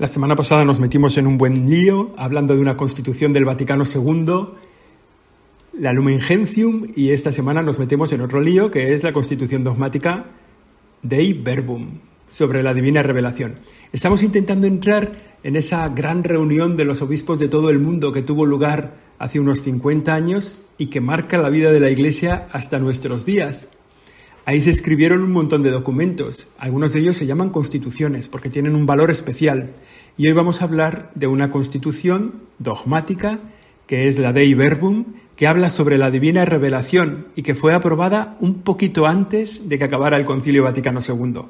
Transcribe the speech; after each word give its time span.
La 0.00 0.08
semana 0.08 0.34
pasada 0.34 0.64
nos 0.64 0.80
metimos 0.80 1.18
en 1.18 1.26
un 1.26 1.36
buen 1.36 1.68
lío 1.68 2.14
hablando 2.16 2.54
de 2.54 2.62
una 2.62 2.74
constitución 2.74 3.34
del 3.34 3.44
Vaticano 3.44 3.84
II, 3.84 4.46
la 5.74 5.92
Lumen 5.92 6.22
Gentium, 6.22 6.86
y 6.96 7.10
esta 7.10 7.32
semana 7.32 7.62
nos 7.62 7.78
metemos 7.78 8.10
en 8.14 8.22
otro 8.22 8.40
lío 8.40 8.70
que 8.70 8.94
es 8.94 9.02
la 9.02 9.12
constitución 9.12 9.62
dogmática 9.62 10.24
Dei 11.02 11.34
Verbum, 11.34 11.98
sobre 12.28 12.62
la 12.62 12.72
divina 12.72 13.02
revelación. 13.02 13.56
Estamos 13.92 14.22
intentando 14.22 14.66
entrar 14.66 15.36
en 15.42 15.54
esa 15.54 15.86
gran 15.90 16.24
reunión 16.24 16.78
de 16.78 16.86
los 16.86 17.02
obispos 17.02 17.38
de 17.38 17.48
todo 17.48 17.68
el 17.68 17.78
mundo 17.78 18.10
que 18.10 18.22
tuvo 18.22 18.46
lugar 18.46 18.94
hace 19.18 19.38
unos 19.38 19.60
50 19.60 20.14
años 20.14 20.60
y 20.78 20.86
que 20.86 21.02
marca 21.02 21.36
la 21.36 21.50
vida 21.50 21.72
de 21.72 21.80
la 21.80 21.90
Iglesia 21.90 22.48
hasta 22.52 22.78
nuestros 22.78 23.26
días. 23.26 23.68
Ahí 24.44 24.60
se 24.60 24.70
escribieron 24.70 25.22
un 25.22 25.32
montón 25.32 25.62
de 25.62 25.70
documentos. 25.70 26.48
Algunos 26.58 26.92
de 26.92 27.00
ellos 27.00 27.16
se 27.16 27.26
llaman 27.26 27.50
constituciones 27.50 28.28
porque 28.28 28.48
tienen 28.48 28.74
un 28.74 28.86
valor 28.86 29.10
especial. 29.10 29.72
Y 30.16 30.26
hoy 30.26 30.32
vamos 30.32 30.60
a 30.60 30.64
hablar 30.64 31.10
de 31.14 31.26
una 31.26 31.50
constitución 31.50 32.42
dogmática 32.58 33.38
que 33.86 34.08
es 34.08 34.18
la 34.18 34.32
Dei 34.32 34.54
Verbum, 34.54 35.04
que 35.34 35.46
habla 35.48 35.68
sobre 35.68 35.98
la 35.98 36.10
divina 36.10 36.44
revelación 36.44 37.26
y 37.34 37.42
que 37.42 37.54
fue 37.54 37.74
aprobada 37.74 38.36
un 38.38 38.62
poquito 38.62 39.06
antes 39.06 39.68
de 39.68 39.78
que 39.78 39.84
acabara 39.84 40.16
el 40.16 40.24
Concilio 40.24 40.62
Vaticano 40.62 41.00
II. 41.06 41.42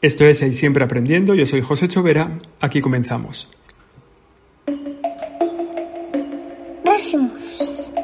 Esto 0.00 0.24
es 0.24 0.42
El 0.42 0.54
Siempre 0.54 0.84
Aprendiendo, 0.84 1.34
yo 1.34 1.46
soy 1.46 1.60
José 1.60 1.88
Chovera, 1.88 2.38
aquí 2.60 2.80
comenzamos. 2.80 3.48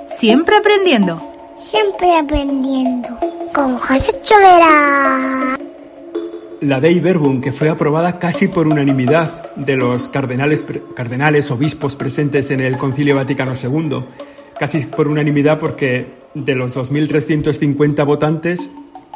Siempre 0.08 0.56
aprendiendo. 0.56 1.22
Siempre 1.56 2.16
aprendiendo 2.16 3.37
José 3.58 4.12
Chovera. 4.22 5.58
La 6.60 6.80
Dei 6.80 7.00
Verbum, 7.00 7.40
que 7.40 7.50
fue 7.50 7.68
aprobada 7.68 8.20
casi 8.20 8.46
por 8.46 8.68
unanimidad 8.68 9.52
de 9.56 9.76
los 9.76 10.08
cardenales, 10.08 10.64
cardenales 10.94 11.50
obispos 11.50 11.96
presentes 11.96 12.52
en 12.52 12.60
el 12.60 12.76
Concilio 12.76 13.16
Vaticano 13.16 13.54
II, 13.60 14.04
casi 14.58 14.82
por 14.82 15.08
unanimidad 15.08 15.58
porque 15.58 16.06
de 16.34 16.54
los 16.54 16.76
2.350 16.76 18.06
votantes, 18.06 18.70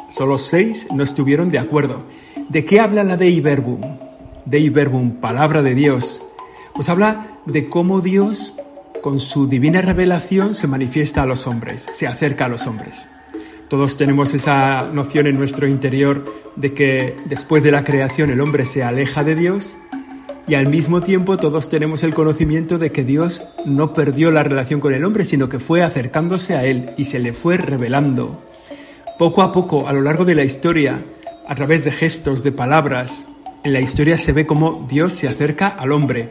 solo 0.09 0.37
seis 0.37 0.87
no 0.93 1.03
estuvieron 1.03 1.49
de 1.49 1.59
acuerdo. 1.59 2.03
¿De 2.49 2.65
qué 2.65 2.81
habla 2.81 3.05
la 3.05 3.15
Dei 3.15 3.39
Verbum? 3.39 3.97
Dei 4.43 4.69
Verbum, 4.69 5.21
palabra 5.21 5.61
de 5.61 5.73
Dios. 5.73 6.21
Pues 6.75 6.89
habla 6.89 7.39
de 7.45 7.69
cómo 7.69 8.01
Dios, 8.01 8.55
con 9.01 9.21
su 9.21 9.47
divina 9.47 9.79
revelación, 9.79 10.53
se 10.53 10.67
manifiesta 10.67 11.23
a 11.23 11.25
los 11.25 11.47
hombres, 11.47 11.87
se 11.93 12.07
acerca 12.07 12.45
a 12.45 12.49
los 12.49 12.67
hombres. 12.67 13.07
Todos 13.73 13.97
tenemos 13.97 14.35
esa 14.35 14.87
noción 14.93 15.25
en 15.25 15.35
nuestro 15.35 15.67
interior 15.67 16.25
de 16.55 16.75
que 16.75 17.15
después 17.25 17.63
de 17.63 17.71
la 17.71 17.83
creación 17.83 18.29
el 18.29 18.39
hombre 18.39 18.67
se 18.67 18.83
aleja 18.83 19.23
de 19.23 19.33
Dios 19.33 19.77
y 20.47 20.53
al 20.53 20.67
mismo 20.67 21.01
tiempo 21.01 21.37
todos 21.37 21.69
tenemos 21.69 22.03
el 22.03 22.13
conocimiento 22.13 22.77
de 22.77 22.91
que 22.91 23.03
Dios 23.03 23.41
no 23.65 23.95
perdió 23.95 24.29
la 24.29 24.43
relación 24.43 24.79
con 24.79 24.93
el 24.93 25.03
hombre, 25.03 25.25
sino 25.25 25.49
que 25.49 25.57
fue 25.57 25.81
acercándose 25.81 26.53
a 26.53 26.63
él 26.65 26.91
y 26.99 27.05
se 27.05 27.17
le 27.17 27.33
fue 27.33 27.57
revelando. 27.57 28.39
Poco 29.17 29.41
a 29.41 29.51
poco, 29.51 29.87
a 29.87 29.93
lo 29.93 30.03
largo 30.03 30.23
de 30.23 30.35
la 30.35 30.43
historia, 30.43 31.03
a 31.47 31.55
través 31.55 31.83
de 31.83 31.89
gestos, 31.89 32.43
de 32.43 32.51
palabras, 32.51 33.25
en 33.63 33.73
la 33.73 33.81
historia 33.81 34.19
se 34.19 34.33
ve 34.33 34.45
cómo 34.45 34.85
Dios 34.87 35.13
se 35.13 35.27
acerca 35.27 35.67
al 35.67 35.93
hombre, 35.93 36.29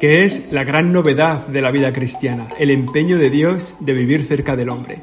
que 0.00 0.24
es 0.24 0.50
la 0.50 0.64
gran 0.64 0.90
novedad 0.90 1.48
de 1.48 1.60
la 1.60 1.70
vida 1.70 1.92
cristiana, 1.92 2.48
el 2.58 2.70
empeño 2.70 3.18
de 3.18 3.28
Dios 3.28 3.74
de 3.80 3.92
vivir 3.92 4.24
cerca 4.24 4.56
del 4.56 4.70
hombre. 4.70 5.02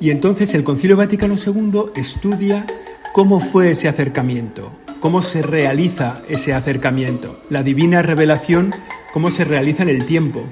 Y 0.00 0.10
entonces 0.10 0.54
el 0.54 0.64
Concilio 0.64 0.96
Vaticano 0.96 1.34
II 1.34 1.90
estudia 1.96 2.66
cómo 3.12 3.40
fue 3.40 3.72
ese 3.72 3.88
acercamiento, 3.88 4.72
cómo 5.00 5.22
se 5.22 5.42
realiza 5.42 6.22
ese 6.28 6.54
acercamiento, 6.54 7.40
la 7.50 7.64
divina 7.64 8.00
revelación, 8.02 8.72
cómo 9.12 9.30
se 9.30 9.44
realiza 9.44 9.82
en 9.82 9.88
el 9.88 10.06
tiempo. 10.06 10.44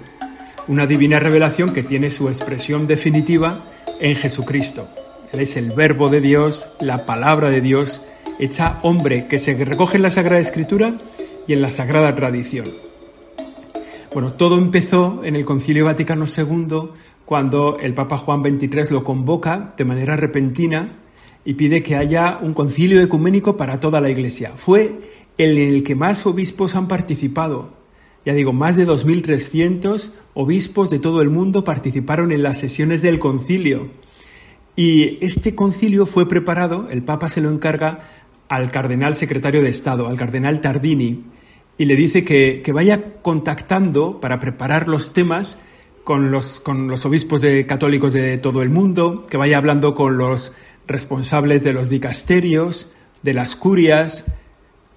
Una 0.66 0.86
divina 0.86 1.20
revelación 1.20 1.72
que 1.72 1.84
tiene 1.84 2.10
su 2.10 2.28
expresión 2.28 2.88
definitiva 2.88 3.64
en 4.00 4.16
Jesucristo. 4.16 4.88
Él 5.32 5.40
es 5.40 5.56
el 5.56 5.70
verbo 5.70 6.08
de 6.08 6.20
Dios, 6.20 6.66
la 6.80 7.06
palabra 7.06 7.48
de 7.50 7.60
Dios, 7.60 8.02
hecha 8.40 8.80
hombre, 8.82 9.28
que 9.28 9.38
se 9.38 9.54
recoge 9.54 9.96
en 9.96 10.02
la 10.02 10.10
Sagrada 10.10 10.40
Escritura 10.40 10.98
y 11.46 11.52
en 11.52 11.62
la 11.62 11.70
Sagrada 11.70 12.14
Tradición. 12.16 12.66
Bueno, 14.12 14.32
todo 14.32 14.58
empezó 14.58 15.22
en 15.24 15.36
el 15.36 15.44
Concilio 15.44 15.84
Vaticano 15.84 16.24
II 16.24 16.90
cuando 17.26 17.76
el 17.78 17.92
Papa 17.92 18.16
Juan 18.16 18.42
XXIII 18.42 18.90
lo 18.90 19.04
convoca 19.04 19.74
de 19.76 19.84
manera 19.84 20.16
repentina 20.16 21.00
y 21.44 21.54
pide 21.54 21.82
que 21.82 21.96
haya 21.96 22.38
un 22.40 22.54
concilio 22.54 23.02
ecuménico 23.02 23.56
para 23.56 23.78
toda 23.78 24.00
la 24.00 24.08
Iglesia. 24.08 24.52
Fue 24.56 25.00
el 25.36 25.58
en 25.58 25.74
el 25.74 25.82
que 25.82 25.94
más 25.94 26.24
obispos 26.24 26.76
han 26.76 26.88
participado. 26.88 27.74
Ya 28.24 28.32
digo, 28.32 28.52
más 28.52 28.76
de 28.76 28.86
2.300 28.86 30.12
obispos 30.34 30.88
de 30.88 30.98
todo 30.98 31.20
el 31.20 31.30
mundo 31.30 31.64
participaron 31.64 32.32
en 32.32 32.42
las 32.42 32.58
sesiones 32.58 33.02
del 33.02 33.18
concilio. 33.18 33.90
Y 34.74 35.24
este 35.24 35.54
concilio 35.54 36.06
fue 36.06 36.28
preparado, 36.28 36.88
el 36.90 37.02
Papa 37.02 37.28
se 37.28 37.40
lo 37.40 37.50
encarga 37.50 38.00
al 38.48 38.70
cardenal 38.70 39.14
secretario 39.14 39.62
de 39.62 39.70
Estado, 39.70 40.06
al 40.08 40.16
cardenal 40.16 40.60
Tardini, 40.60 41.24
y 41.78 41.84
le 41.84 41.96
dice 41.96 42.24
que, 42.24 42.62
que 42.64 42.72
vaya 42.72 43.14
contactando 43.22 44.20
para 44.20 44.38
preparar 44.38 44.88
los 44.88 45.12
temas 45.12 45.58
con 46.06 46.30
los, 46.30 46.60
con 46.60 46.86
los 46.86 47.04
obispos 47.04 47.42
de 47.42 47.66
católicos 47.66 48.12
de 48.12 48.38
todo 48.38 48.62
el 48.62 48.70
mundo, 48.70 49.26
que 49.28 49.36
vaya 49.36 49.58
hablando 49.58 49.96
con 49.96 50.16
los 50.18 50.52
responsables 50.86 51.64
de 51.64 51.72
los 51.72 51.88
dicasterios, 51.88 52.92
de 53.24 53.34
las 53.34 53.56
curias, 53.56 54.24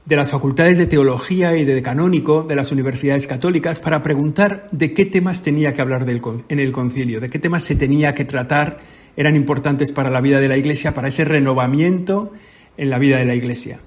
de 0.05 0.15
las 0.15 0.29
facultades 0.29 0.77
de 0.77 0.85
teología 0.85 1.57
y 1.57 1.65
de 1.65 1.81
canónico 1.81 2.43
de 2.43 2.55
las 2.55 2.71
universidades 2.71 3.25
católicas 3.25 3.79
para 3.79 4.03
preguntar 4.03 4.67
de 4.71 4.93
qué 4.93 5.07
temas 5.07 5.41
tenía 5.41 5.73
que 5.73 5.81
hablar 5.81 6.07
en 6.07 6.59
el 6.59 6.71
concilio, 6.71 7.19
de 7.19 7.31
qué 7.31 7.39
temas 7.39 7.63
se 7.63 7.73
tenía 7.73 8.13
que 8.13 8.25
tratar, 8.25 8.77
eran 9.17 9.35
importantes 9.35 9.91
para 9.91 10.11
la 10.11 10.21
vida 10.21 10.39
de 10.39 10.47
la 10.47 10.57
Iglesia, 10.57 10.93
para 10.93 11.07
ese 11.07 11.25
renovamiento 11.25 12.33
en 12.77 12.91
la 12.91 12.99
vida 12.99 13.17
de 13.17 13.25
la 13.25 13.33
Iglesia. 13.33 13.79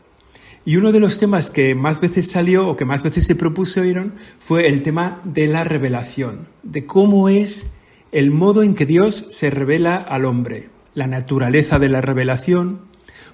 Y 0.64 0.76
uno 0.76 0.92
de 0.92 1.00
los 1.00 1.18
temas 1.18 1.50
que 1.50 1.74
más 1.74 2.00
veces 2.00 2.30
salió 2.30 2.68
o 2.68 2.76
que 2.76 2.84
más 2.84 3.02
veces 3.02 3.26
se 3.26 3.34
propusieron 3.34 4.14
fue 4.38 4.68
el 4.68 4.82
tema 4.82 5.20
de 5.24 5.48
la 5.48 5.64
revelación, 5.64 6.46
de 6.62 6.86
cómo 6.86 7.28
es 7.28 7.66
el 8.12 8.30
modo 8.30 8.62
en 8.62 8.74
que 8.74 8.86
Dios 8.86 9.26
se 9.30 9.50
revela 9.50 9.96
al 9.96 10.24
hombre, 10.24 10.68
la 10.94 11.08
naturaleza 11.08 11.78
de 11.78 11.88
la 11.88 12.00
revelación, 12.00 12.80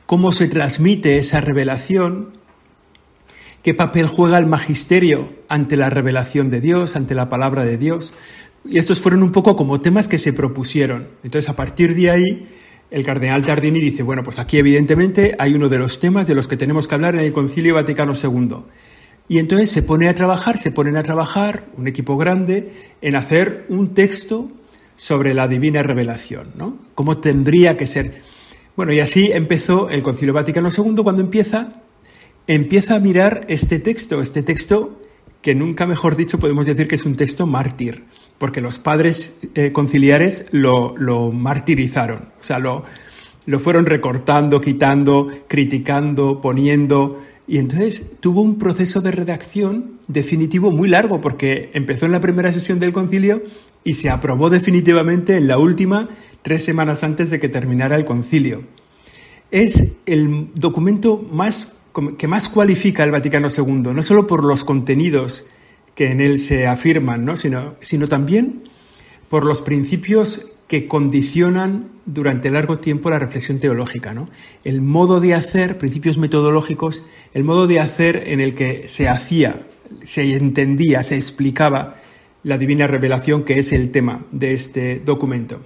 cómo 0.07 0.33
se 0.33 0.49
transmite 0.49 1.19
esa 1.19 1.41
revelación, 1.41 2.31
qué 3.63 3.75
papel 3.75 4.07
juega 4.07 4.39
el 4.39 4.47
magisterio 4.47 5.29
ante 5.49 5.77
la 5.77 5.91
revelación 5.91 6.49
de 6.49 6.63
Dios, 6.63 6.97
ante 6.97 7.15
la 7.15 7.29
palabra 7.29 7.65
de 7.65 7.77
Dios. 7.77 8.15
Y 8.65 8.79
estos 8.79 9.01
fueron 9.01 9.23
un 9.23 9.33
poco 9.33 9.55
como 9.55 9.81
temas 9.81 10.09
que 10.09 10.19
se 10.19 10.33
propusieron. 10.33 11.09
Entonces, 11.23 11.51
a 11.51 11.57
partir 11.57 11.95
de 11.95 12.11
ahí, 12.11 12.49
el 12.91 13.05
cardenal 13.05 13.45
Tardini 13.45 13.81
dice, 13.81 14.03
bueno, 14.03 14.23
pues 14.23 14.39
aquí 14.39 14.59
evidentemente 14.59 15.35
hay 15.39 15.55
uno 15.55 15.69
de 15.69 15.79
los 15.79 16.01
temas 16.01 16.27
de 16.27 16.35
los 16.35 16.49
que 16.49 16.57
tenemos 16.57 16.89
que 16.89 16.95
hablar 16.95 17.15
en 17.15 17.23
el 17.23 17.33
Concilio 17.33 17.75
Vaticano 17.75 18.13
II. 18.15 18.57
Y 19.29 19.39
entonces 19.39 19.71
se 19.71 19.83
pone 19.83 20.09
a 20.09 20.15
trabajar, 20.15 20.57
se 20.57 20.71
ponen 20.71 20.97
a 20.97 21.03
trabajar, 21.03 21.67
un 21.77 21.87
equipo 21.87 22.17
grande, 22.17 22.73
en 23.03 23.15
hacer 23.15 23.67
un 23.69 23.93
texto 23.93 24.51
sobre 24.97 25.35
la 25.35 25.49
divina 25.49 25.83
revelación, 25.83 26.53
¿no? 26.57 26.79
¿Cómo 26.95 27.19
tendría 27.19 27.77
que 27.77 27.87
ser? 27.87 28.23
Bueno, 28.75 28.93
y 28.93 29.01
así 29.01 29.31
empezó 29.33 29.91
el 29.91 30.03
Concilio 30.03 30.33
Vaticano 30.33 30.71
II 30.71 31.03
cuando 31.03 31.21
empieza, 31.21 31.73
empieza 32.47 32.95
a 32.95 33.01
mirar 33.01 33.45
este 33.49 33.81
texto, 33.81 34.23
este 34.23 34.43
texto 34.43 34.99
que 35.43 35.55
nunca 35.55 35.87
mejor 35.87 36.17
dicho 36.17 36.39
podemos 36.39 36.67
decir 36.67 36.89
que 36.89 36.97
es 36.97 37.07
un 37.07 37.17
texto 37.17 37.47
mártir, 37.47 38.05
porque 38.39 38.61
los 38.61 38.79
padres 38.79 39.37
eh, 39.55 39.73
conciliares 39.73 40.47
lo, 40.51 40.95
lo, 40.97 41.33
martirizaron, 41.33 42.31
o 42.39 42.43
sea, 42.43 42.59
lo, 42.59 42.85
lo 43.47 43.59
fueron 43.59 43.87
recortando, 43.87 44.61
quitando, 44.61 45.29
criticando, 45.49 46.41
poniendo, 46.41 47.21
y 47.47 47.57
entonces 47.57 48.03
tuvo 48.21 48.43
un 48.43 48.59
proceso 48.59 49.01
de 49.01 49.11
redacción 49.11 49.99
definitivo 50.07 50.71
muy 50.71 50.89
largo, 50.89 51.23
porque 51.23 51.71
empezó 51.73 52.05
en 52.05 52.13
la 52.13 52.21
primera 52.21 52.53
sesión 52.53 52.79
del 52.79 52.93
concilio 52.93 53.43
y 53.85 53.95
se 53.95 54.11
aprobó 54.11 54.51
definitivamente 54.51 55.39
en 55.39 55.49
la 55.49 55.57
última, 55.57 56.11
tres 56.43 56.63
semanas 56.63 57.03
antes 57.03 57.31
de 57.31 57.41
que 57.41 57.49
terminara 57.49 57.97
el 57.97 58.05
concilio. 58.05 58.65
Es 59.51 59.93
el 60.05 60.49
documento 60.55 61.27
más 61.33 61.78
que 62.17 62.29
más 62.29 62.49
cualifica 62.49 63.05
el 63.05 63.11
Vaticano 63.11 63.49
II, 63.49 63.93
no 63.95 64.03
solo 64.03 64.27
por 64.27 64.45
los 64.45 64.65
contenidos 64.65 65.47
que 65.95 66.11
en 66.11 66.21
él 66.21 66.39
se 66.39 66.67
afirman, 66.67 67.25
¿no? 67.25 67.37
sino, 67.37 67.75
sino 67.81 68.07
también 68.07 68.63
por 69.29 69.45
los 69.45 69.63
principios 69.63 70.53
que 70.69 70.87
condicionan 70.87 71.89
durante 72.05 72.51
largo 72.51 72.79
tiempo 72.79 73.11
la 73.11 73.19
reflexión 73.19 73.59
teológica, 73.59 74.15
¿no? 74.15 74.29
El 74.65 74.83
modo 74.83 75.19
de 75.19 75.35
hacer, 75.35 75.79
principios 75.79 76.19
metodológicos, 76.19 77.03
el 77.33 77.43
modo 77.43 77.67
de 77.67 77.81
hacer 77.81 78.25
en 78.27 78.41
el 78.41 78.55
que 78.55 78.87
se 78.87 79.09
hacía, 79.09 79.67
se 80.05 80.37
entendía, 80.37 81.03
se 81.03 81.17
explicaba 81.17 81.97
la 82.43 82.59
divina 82.59 82.87
revelación, 82.87 83.45
que 83.45 83.59
es 83.59 83.73
el 83.73 83.91
tema 83.91 84.27
de 84.31 84.53
este 84.53 85.01
documento. 85.01 85.61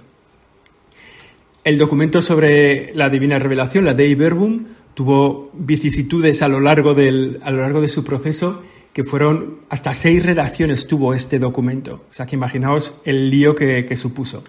El 1.63 1.77
documento 1.77 2.21
sobre 2.21 2.93
la 2.95 3.09
divina 3.09 3.39
revelación, 3.39 3.85
la 3.85 3.93
Dei 3.93 4.15
Verbum, 4.15 4.65
tuvo 4.93 5.49
vicisitudes 5.53 6.41
a 6.41 6.47
lo 6.47 6.59
largo, 6.59 6.93
del, 6.93 7.39
a 7.43 7.51
lo 7.51 7.61
largo 7.61 7.81
de 7.81 7.89
su 7.89 8.03
proceso 8.03 8.61
que 8.93 9.03
fueron 9.03 9.57
hasta 9.69 9.93
seis 9.95 10.23
redacciones 10.23 10.87
tuvo 10.87 11.13
este 11.13 11.39
documento. 11.39 12.03
O 12.09 12.13
sea 12.13 12.27
que 12.27 12.35
imaginaos 12.35 13.01
el 13.05 13.31
lío 13.31 13.55
que, 13.55 13.85
que 13.85 13.97
supuso. 13.97 14.43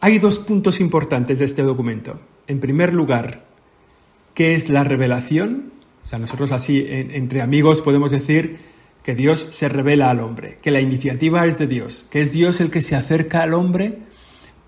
Hay 0.00 0.18
dos 0.18 0.38
puntos 0.38 0.80
importantes 0.80 1.38
de 1.38 1.44
este 1.44 1.62
documento. 1.62 2.18
En 2.46 2.60
primer 2.60 2.94
lugar, 2.94 3.44
¿qué 4.34 4.54
es 4.54 4.68
la 4.68 4.84
revelación? 4.84 5.72
O 6.04 6.08
sea, 6.08 6.18
nosotros 6.18 6.50
así, 6.50 6.84
entre 6.88 7.42
amigos, 7.42 7.82
podemos 7.82 8.10
decir 8.10 8.58
que 9.04 9.14
Dios 9.14 9.48
se 9.50 9.68
revela 9.68 10.10
al 10.10 10.20
hombre, 10.20 10.58
que 10.62 10.70
la 10.70 10.80
iniciativa 10.80 11.44
es 11.46 11.58
de 11.58 11.66
Dios, 11.66 12.06
que 12.10 12.20
es 12.20 12.32
Dios 12.32 12.60
el 12.60 12.70
que 12.70 12.80
se 12.80 12.96
acerca 12.96 13.42
al 13.42 13.54
hombre 13.54 13.98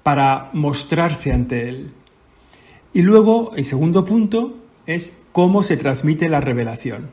para 0.03 0.51
mostrarse 0.53 1.33
ante 1.33 1.69
él. 1.69 1.91
Y 2.93 3.03
luego, 3.03 3.53
el 3.57 3.65
segundo 3.65 4.05
punto 4.05 4.64
es 4.87 5.13
cómo 5.33 5.63
se 5.63 5.77
transmite 5.77 6.29
la 6.29 6.41
revelación. 6.41 7.11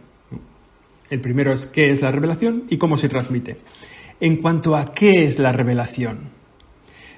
El 1.10 1.20
primero 1.22 1.52
es 1.52 1.66
qué 1.66 1.92
es 1.92 2.02
la 2.02 2.12
revelación 2.12 2.64
y 2.70 2.78
cómo 2.78 2.98
se 2.98 3.10
transmite. 3.10 3.58
En 4.20 4.38
cuanto 4.38 4.76
a 4.76 4.94
qué 4.94 5.26
es 5.26 5.40
la 5.40 5.52
revelación. 5.52 6.30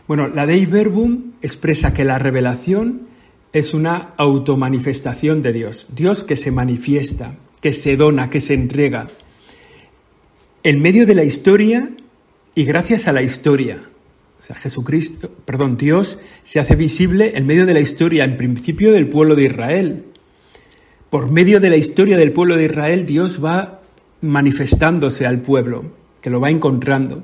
Bueno, 0.07 0.27
la 0.27 0.45
Dei 0.45 0.65
Verbum 0.65 1.33
expresa 1.41 1.94
que 1.94 2.03
la 2.03 2.19
revelación 2.19 3.07
es 3.53 3.73
una 3.73 4.13
automanifestación 4.17 5.41
de 5.41 5.53
Dios. 5.53 5.88
Dios 5.94 6.23
que 6.23 6.35
se 6.35 6.51
manifiesta, 6.51 7.35
que 7.61 7.71
se 7.73 7.95
dona, 7.95 8.29
que 8.29 8.41
se 8.41 8.53
entrega. 8.53 9.07
En 10.63 10.81
medio 10.81 11.05
de 11.05 11.15
la 11.15 11.23
historia 11.23 11.89
y 12.55 12.65
gracias 12.65 13.07
a 13.07 13.13
la 13.13 13.21
historia. 13.21 13.81
O 14.39 14.41
sea, 14.41 14.55
Jesucristo, 14.55 15.31
perdón, 15.45 15.77
Dios 15.77 16.19
se 16.44 16.59
hace 16.59 16.75
visible 16.75 17.33
en 17.35 17.45
medio 17.45 17.65
de 17.65 17.73
la 17.73 17.79
historia, 17.79 18.23
en 18.23 18.38
principio 18.38 18.91
del 18.91 19.07
pueblo 19.07 19.35
de 19.35 19.44
Israel. 19.44 20.05
Por 21.13 21.30
medio 21.30 21.60
de 21.60 21.69
la 21.69 21.77
historia 21.77 22.18
del 22.18 22.33
pueblo 22.33 22.57
de 22.57 22.65
Israel, 22.65 23.06
Dios 23.06 23.39
va 23.39 23.81
manifestándose 24.21 25.27
al 25.27 25.44
pueblo, 25.44 25.92
que 26.21 26.31
lo 26.31 26.42
va 26.42 26.50
encontrando. 26.50 27.24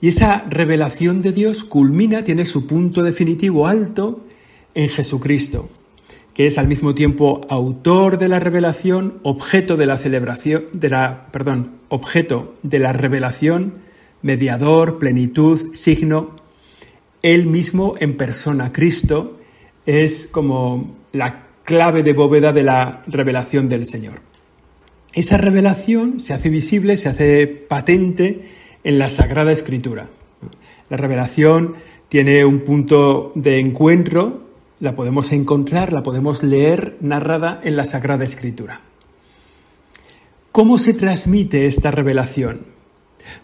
Y 0.00 0.08
esa 0.08 0.46
revelación 0.48 1.20
de 1.20 1.32
Dios 1.32 1.62
culmina, 1.62 2.24
tiene 2.24 2.46
su 2.46 2.66
punto 2.66 3.02
definitivo 3.02 3.66
alto 3.66 4.24
en 4.74 4.88
Jesucristo, 4.88 5.68
que 6.32 6.46
es 6.46 6.56
al 6.56 6.68
mismo 6.68 6.94
tiempo 6.94 7.42
autor 7.50 8.18
de 8.18 8.28
la 8.28 8.38
revelación, 8.38 9.18
objeto 9.24 9.76
de 9.76 9.84
la 9.84 9.98
celebración, 9.98 10.64
de 10.72 10.88
la, 10.88 11.26
perdón, 11.30 11.72
objeto 11.90 12.54
de 12.62 12.78
la 12.78 12.94
revelación, 12.94 13.74
mediador, 14.22 14.98
plenitud, 14.98 15.74
signo 15.74 16.34
él 17.20 17.44
mismo 17.44 17.94
en 18.00 18.16
persona, 18.16 18.72
Cristo, 18.72 19.38
es 19.84 20.26
como 20.32 20.96
la 21.12 21.47
clave 21.68 22.02
de 22.02 22.14
bóveda 22.14 22.54
de 22.54 22.62
la 22.62 23.02
revelación 23.08 23.68
del 23.68 23.84
Señor. 23.84 24.22
Esa 25.12 25.36
revelación 25.36 26.18
se 26.18 26.32
hace 26.32 26.48
visible, 26.48 26.96
se 26.96 27.10
hace 27.10 27.46
patente 27.46 28.40
en 28.84 28.98
la 28.98 29.10
Sagrada 29.10 29.52
Escritura. 29.52 30.08
La 30.88 30.96
revelación 30.96 31.74
tiene 32.08 32.46
un 32.46 32.60
punto 32.60 33.32
de 33.34 33.58
encuentro, 33.58 34.44
la 34.80 34.96
podemos 34.96 35.30
encontrar, 35.30 35.92
la 35.92 36.02
podemos 36.02 36.42
leer 36.42 36.96
narrada 37.02 37.60
en 37.62 37.76
la 37.76 37.84
Sagrada 37.84 38.24
Escritura. 38.24 38.80
¿Cómo 40.52 40.78
se 40.78 40.94
transmite 40.94 41.66
esta 41.66 41.90
revelación? 41.90 42.60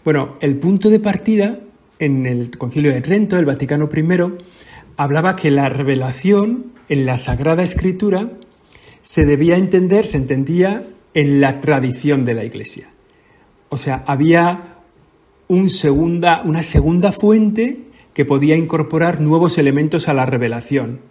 Bueno, 0.03 0.37
el 0.39 0.55
punto 0.57 0.89
de 0.89 0.99
partida 0.99 1.59
en 1.99 2.25
el 2.25 2.57
Concilio 2.57 2.91
de 2.93 3.01
Trento, 3.01 3.37
el 3.37 3.45
Vaticano 3.45 3.89
I, 3.93 4.43
hablaba 4.97 5.35
que 5.35 5.51
la 5.51 5.69
revelación 5.69 6.73
en 6.89 7.05
la 7.05 7.17
Sagrada 7.17 7.63
Escritura 7.63 8.31
se 9.03 9.25
debía 9.25 9.57
entender, 9.57 10.05
se 10.05 10.17
entendía 10.17 10.87
en 11.13 11.41
la 11.41 11.61
tradición 11.61 12.25
de 12.25 12.33
la 12.33 12.43
Iglesia. 12.43 12.89
O 13.69 13.77
sea, 13.77 14.03
había 14.07 14.79
un 15.47 15.69
segunda, 15.69 16.41
una 16.43 16.63
segunda 16.63 17.11
fuente 17.11 17.85
que 18.13 18.25
podía 18.25 18.55
incorporar 18.55 19.19
nuevos 19.19 19.57
elementos 19.57 20.07
a 20.07 20.13
la 20.13 20.25
revelación. 20.25 21.01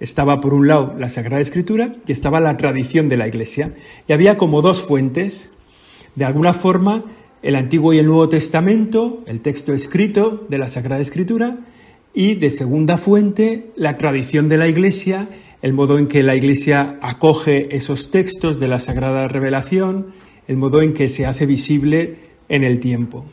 Estaba 0.00 0.40
por 0.40 0.52
un 0.52 0.68
lado 0.68 0.94
la 0.98 1.08
Sagrada 1.08 1.40
Escritura 1.40 1.96
y 2.06 2.12
estaba 2.12 2.40
la 2.40 2.56
tradición 2.58 3.08
de 3.08 3.16
la 3.16 3.26
Iglesia. 3.26 3.74
Y 4.06 4.12
había 4.12 4.36
como 4.36 4.60
dos 4.60 4.82
fuentes. 4.82 5.50
De 6.14 6.26
alguna 6.26 6.52
forma, 6.52 7.04
el 7.42 7.56
Antiguo 7.56 7.92
y 7.92 7.98
el 7.98 8.06
Nuevo 8.06 8.28
Testamento, 8.28 9.22
el 9.26 9.40
texto 9.40 9.72
escrito 9.72 10.46
de 10.48 10.58
la 10.58 10.68
Sagrada 10.68 11.02
Escritura, 11.02 11.58
y 12.14 12.36
de 12.36 12.50
segunda 12.50 12.98
fuente, 12.98 13.70
la 13.74 13.96
tradición 13.98 14.48
de 14.48 14.58
la 14.58 14.68
Iglesia, 14.68 15.28
el 15.60 15.72
modo 15.72 15.98
en 15.98 16.06
que 16.06 16.22
la 16.22 16.36
Iglesia 16.36 16.98
acoge 17.02 17.76
esos 17.76 18.10
textos 18.10 18.60
de 18.60 18.68
la 18.68 18.78
Sagrada 18.78 19.28
Revelación, 19.28 20.12
el 20.46 20.56
modo 20.56 20.82
en 20.82 20.92
que 20.92 21.08
se 21.08 21.26
hace 21.26 21.46
visible 21.46 22.18
en 22.48 22.64
el 22.64 22.80
tiempo. 22.80 23.26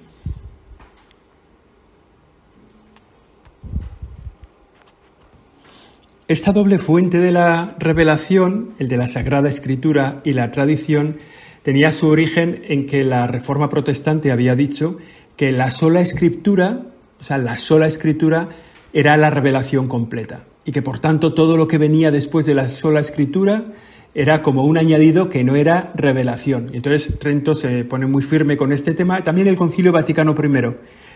Esta 6.28 6.52
doble 6.52 6.78
fuente 6.78 7.18
de 7.18 7.32
la 7.32 7.76
revelación, 7.80 8.74
el 8.78 8.88
de 8.88 8.98
la 8.98 9.08
Sagrada 9.08 9.50
Escritura 9.50 10.22
y 10.24 10.34
la 10.34 10.52
tradición, 10.52 11.18
tenía 11.64 11.92
su 11.92 12.08
origen 12.08 12.62
en 12.68 12.86
que 12.86 13.04
la 13.04 13.28
Reforma 13.28 13.70
Protestante 13.70 14.32
había 14.32 14.56
dicho 14.56 14.98
que 15.36 15.52
la 15.52 15.72
sola 15.72 16.02
escritura, 16.02 16.82
o 17.20 17.24
sea, 17.24 17.38
la 17.38 17.58
sola 17.58 17.88
escritura 17.88 18.50
era 18.94 19.18
la 19.18 19.30
revelación 19.30 19.88
completa 19.88 20.46
y 20.66 20.72
que 20.72 20.82
por 20.82 21.00
tanto 21.00 21.34
todo 21.34 21.58
lo 21.58 21.68
que 21.68 21.78
venía 21.78 22.12
después 22.12 22.46
de 22.46 22.56
la 22.56 22.68
sola 22.68 23.00
escritura 23.00 23.66
era 24.14 24.42
como 24.42 24.64
un 24.64 24.78
añadido 24.78 25.30
que 25.30 25.44
no 25.44 25.56
era 25.56 25.92
revelación. 25.96 26.70
Y 26.74 26.78
entonces 26.78 27.18
Trento 27.20 27.54
se 27.54 27.86
pone 27.86 28.06
muy 28.06 28.24
firme 28.24 28.58
con 28.58 28.72
este 28.72 28.94
tema. 28.94 29.24
También 29.24 29.48
el 29.48 29.56
Concilio 29.56 29.92
Vaticano 29.92 30.36
I 30.38 30.76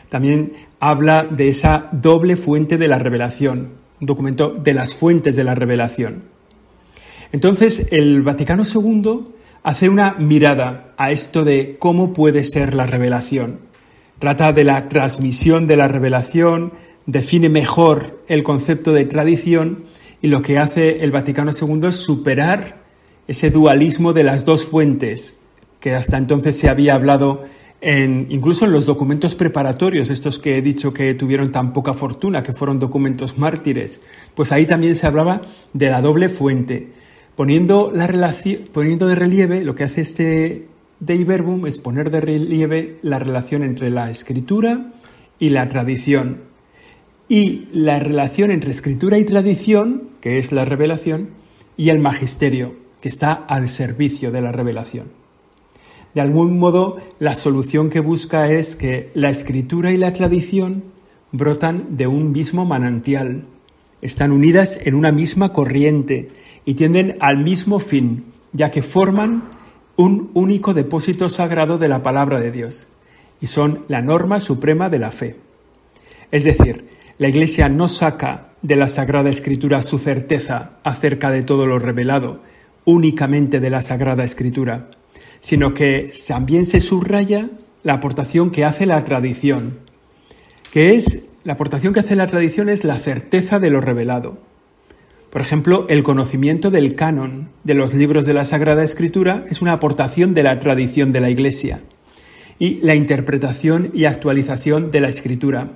también 0.10 0.54
habla 0.80 1.24
de 1.24 1.50
esa 1.50 1.90
doble 1.92 2.36
fuente 2.36 2.78
de 2.78 2.88
la 2.88 3.00
revelación, 3.00 3.72
un 4.00 4.08
documento 4.08 4.52
de 4.52 4.74
las 4.74 4.96
fuentes 4.96 5.36
de 5.36 5.44
la 5.44 5.56
revelación. 5.56 6.24
Entonces 7.32 7.88
el 7.92 8.22
Vaticano 8.22 8.64
II 8.64 9.22
hace 9.64 9.90
una 9.90 10.14
mirada 10.20 10.94
a 10.98 11.12
esto 11.12 11.44
de 11.46 11.78
cómo 11.80 12.14
puede 12.14 12.44
ser 12.44 12.74
la 12.74 12.86
revelación. 12.86 13.60
Trata 14.20 14.52
de 14.52 14.64
la 14.66 14.90
transmisión 14.90 15.68
de 15.68 15.78
la 15.78 15.88
revelación, 15.88 16.74
define 17.06 17.50
mejor 17.50 18.22
el 18.28 18.44
concepto 18.44 18.94
de 18.94 19.06
tradición 19.06 19.86
y 20.22 20.28
lo 20.28 20.42
que 20.42 20.58
hace 20.58 21.04
el 21.04 21.12
Vaticano 21.12 21.52
II 21.52 21.88
es 21.88 21.96
superar 21.96 22.84
ese 23.28 23.50
dualismo 23.50 24.14
de 24.14 24.24
las 24.24 24.46
dos 24.46 24.66
fuentes 24.66 25.38
que 25.80 25.96
hasta 25.96 26.18
entonces 26.18 26.58
se 26.58 26.70
había 26.70 26.96
hablado 26.96 27.44
en, 27.82 28.28
incluso 28.30 28.64
en 28.64 28.72
los 28.72 28.86
documentos 28.86 29.36
preparatorios, 29.36 30.10
estos 30.10 30.40
que 30.40 30.58
he 30.58 30.62
dicho 30.62 30.94
que 30.94 31.14
tuvieron 31.14 31.52
tan 31.52 31.74
poca 31.74 31.94
fortuna, 31.94 32.42
que 32.42 32.54
fueron 32.54 32.80
documentos 32.80 33.38
mártires, 33.38 34.00
pues 34.36 34.54
ahí 34.54 34.66
también 34.66 34.96
se 34.96 35.06
hablaba 35.06 35.42
de 35.74 35.90
la 35.90 36.02
doble 36.02 36.30
fuente, 36.30 36.94
Poniendo, 37.36 37.92
la 37.92 38.36
poniendo 38.74 39.08
de 39.08 39.16
relieve, 39.16 39.64
lo 39.64 39.74
que 39.74 39.84
hace 39.84 40.02
este 40.02 40.68
Dei 41.00 41.24
Verbum 41.24 41.66
es 41.66 41.80
poner 41.80 42.12
de 42.12 42.22
relieve 42.22 43.00
la 43.02 43.18
relación 43.18 43.64
entre 43.64 43.90
la 43.90 44.12
escritura 44.12 44.92
y 45.40 45.50
la 45.50 45.68
tradición. 45.68 46.42
Y 47.28 47.68
la 47.74 48.00
relación 48.00 48.52
entre 48.52 48.70
escritura 48.70 49.18
y 49.18 49.26
tradición, 49.26 50.04
que 50.22 50.38
es 50.38 50.52
la 50.52 50.64
revelación, 50.64 51.30
y 51.76 51.90
el 51.90 51.98
magisterio, 51.98 52.76
que 53.02 53.10
está 53.10 53.34
al 53.34 53.68
servicio 53.68 54.32
de 54.32 54.42
la 54.42 54.52
revelación. 54.52 55.08
De 56.14 56.22
algún 56.22 56.60
modo, 56.60 56.98
la 57.18 57.34
solución 57.34 57.90
que 57.90 58.00
busca 58.00 58.52
es 58.52 58.76
que 58.76 59.10
la 59.16 59.32
escritura 59.32 59.92
y 59.92 59.98
la 59.98 60.14
tradición 60.14 60.84
brotan 61.32 61.98
de 61.98 62.06
un 62.06 62.32
mismo 62.32 62.66
manantial, 62.66 63.46
están 64.04 64.32
unidas 64.32 64.78
en 64.84 64.96
una 64.96 65.12
misma 65.12 65.54
corriente 65.54 66.30
y 66.66 66.76
tienden 66.76 67.18
al 67.20 67.38
mismo 67.38 67.80
fin, 67.80 68.26
ya 68.52 68.70
que 68.70 68.84
forman 68.84 69.50
un 69.96 70.30
único 70.34 70.74
depósito 70.74 71.30
sagrado 71.30 71.78
de 71.78 71.88
la 71.88 72.04
palabra 72.04 72.40
de 72.40 72.52
Dios 72.52 72.88
y 73.42 73.48
son 73.48 73.86
la 73.88 74.02
norma 74.02 74.40
suprema 74.40 74.90
de 74.90 75.00
la 75.00 75.12
fe. 75.12 75.38
Es 76.32 76.44
decir, 76.44 76.90
la 77.18 77.30
Iglesia 77.30 77.70
no 77.70 77.88
saca 77.88 78.50
de 78.62 78.76
la 78.76 78.88
Sagrada 78.88 79.30
Escritura 79.30 79.82
su 79.82 80.00
certeza 80.00 80.80
acerca 80.84 81.30
de 81.30 81.44
todo 81.44 81.66
lo 81.66 81.80
revelado 81.80 82.42
únicamente 82.86 83.60
de 83.60 83.70
la 83.70 83.82
Sagrada 83.82 84.24
Escritura, 84.24 84.90
sino 85.42 85.74
que 85.74 86.12
también 86.28 86.66
se 86.66 86.82
subraya 86.82 87.50
la 87.84 87.94
aportación 87.94 88.52
que 88.52 88.66
hace 88.66 88.86
la 88.86 89.04
tradición, 89.04 89.80
que 90.72 90.96
es 90.96 91.24
la 91.44 91.54
aportación 91.54 91.94
que 91.94 92.00
hace 92.00 92.16
la 92.16 92.28
tradición 92.28 92.70
es 92.70 92.84
la 92.84 92.96
certeza 92.96 93.60
de 93.60 93.70
lo 93.70 93.82
revelado. 93.82 94.38
Por 95.30 95.42
ejemplo, 95.42 95.86
el 95.90 96.04
conocimiento 96.04 96.72
del 96.72 96.96
canon 96.96 97.50
de 97.64 97.74
los 97.74 97.94
libros 97.94 98.26
de 98.26 98.34
la 98.34 98.46
Sagrada 98.46 98.84
Escritura 98.84 99.46
es 99.50 99.62
una 99.62 99.74
aportación 99.74 100.34
de 100.34 100.44
la 100.44 100.60
tradición 100.60 101.12
de 101.12 101.22
la 101.22 101.30
Iglesia 101.30 101.82
y 102.60 102.76
la 102.82 102.96
interpretación 102.96 103.92
y 103.94 104.06
actualización 104.06 104.92
de 104.92 105.02
la 105.02 105.10
Escritura. 105.10 105.72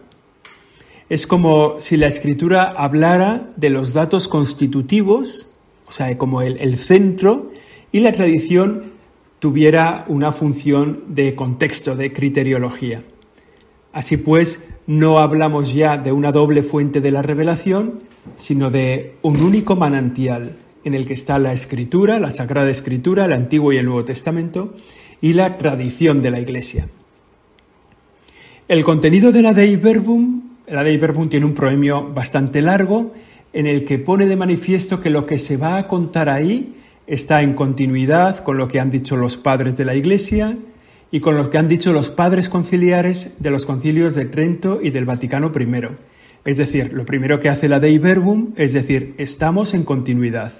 Es 1.09 1.25
como 1.25 1.81
si 1.81 1.97
la 1.97 2.07
Escritura 2.07 2.63
hablara 2.63 3.49
de 3.55 3.71
los 3.71 3.93
datos 3.93 4.27
constitutivos, 4.27 5.49
o 5.87 5.91
sea, 5.91 6.15
como 6.17 6.41
el, 6.41 6.59
el 6.59 6.77
centro, 6.77 7.51
y 7.91 8.01
la 8.01 8.11
tradición 8.11 8.93
tuviera 9.39 10.05
una 10.07 10.31
función 10.31 11.03
de 11.07 11.35
contexto, 11.35 11.95
de 11.95 12.13
criteriología. 12.13 13.03
Así 13.91 14.17
pues, 14.17 14.59
no 14.87 15.19
hablamos 15.19 15.73
ya 15.73 15.97
de 15.97 16.13
una 16.13 16.31
doble 16.31 16.63
fuente 16.63 17.01
de 17.01 17.11
la 17.11 17.21
revelación, 17.21 17.99
sino 18.37 18.71
de 18.71 19.15
un 19.21 19.41
único 19.41 19.75
manantial 19.75 20.55
en 20.85 20.93
el 20.93 21.05
que 21.05 21.13
está 21.13 21.37
la 21.37 21.51
escritura, 21.51 22.19
la 22.19 22.31
Sagrada 22.31 22.69
Escritura, 22.69 23.25
el 23.25 23.33
Antiguo 23.33 23.73
y 23.73 23.77
el 23.77 23.85
Nuevo 23.85 24.05
Testamento, 24.05 24.73
y 25.19 25.33
la 25.33 25.57
tradición 25.57 26.21
de 26.21 26.31
la 26.31 26.39
Iglesia. 26.39 26.87
El 28.69 28.83
contenido 28.85 29.33
de 29.33 29.41
la 29.41 29.53
Dei 29.53 29.75
Verbum, 29.75 30.41
la 30.67 30.83
Dei 30.83 30.97
Verbum 30.97 31.27
tiene 31.27 31.45
un 31.45 31.53
proemio 31.53 32.13
bastante 32.13 32.61
largo 32.61 33.13
en 33.51 33.65
el 33.65 33.83
que 33.83 33.99
pone 33.99 34.25
de 34.25 34.35
manifiesto 34.37 35.01
que 35.01 35.09
lo 35.09 35.25
que 35.25 35.39
se 35.39 35.57
va 35.57 35.77
a 35.77 35.87
contar 35.87 36.29
ahí 36.29 36.75
está 37.07 37.41
en 37.41 37.53
continuidad 37.53 38.39
con 38.39 38.57
lo 38.57 38.67
que 38.67 38.79
han 38.79 38.91
dicho 38.91 39.17
los 39.17 39.35
padres 39.35 39.75
de 39.77 39.85
la 39.85 39.95
Iglesia 39.95 40.57
y 41.11 41.19
con 41.19 41.37
lo 41.37 41.49
que 41.49 41.57
han 41.57 41.67
dicho 41.67 41.93
los 41.93 42.09
padres 42.09 42.49
conciliares 42.49 43.31
de 43.39 43.51
los 43.51 43.65
concilios 43.65 44.15
de 44.15 44.25
Trento 44.25 44.79
y 44.81 44.89
del 44.89 45.05
Vaticano 45.05 45.51
I. 45.57 45.87
Es 46.45 46.57
decir, 46.57 46.93
lo 46.93 47.05
primero 47.05 47.39
que 47.39 47.49
hace 47.49 47.69
la 47.69 47.79
Dei 47.79 47.97
Verbum 47.97 48.53
es 48.55 48.73
decir, 48.73 49.15
estamos 49.17 49.73
en 49.73 49.83
continuidad. 49.83 50.53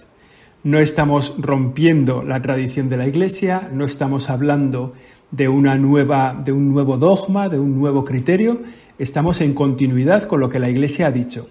No 0.64 0.80
estamos 0.80 1.36
rompiendo 1.38 2.24
la 2.24 2.42
tradición 2.42 2.90
de 2.90 2.98
la 2.98 3.08
Iglesia, 3.08 3.70
no 3.72 3.86
estamos 3.86 4.30
hablando 4.30 4.94
de 5.32 5.48
una 5.48 5.76
nueva 5.76 6.42
de 6.44 6.52
un 6.52 6.72
nuevo 6.72 6.98
dogma, 6.98 7.50
de 7.50 7.60
un 7.60 7.78
nuevo 7.78 8.06
criterio, 8.06 8.62
estamos 8.98 9.42
en 9.42 9.54
continuidad 9.54 10.24
con 10.24 10.40
lo 10.40 10.50
que 10.50 10.60
la 10.60 10.70
Iglesia 10.70 11.08
ha 11.08 11.12
dicho. 11.12 11.50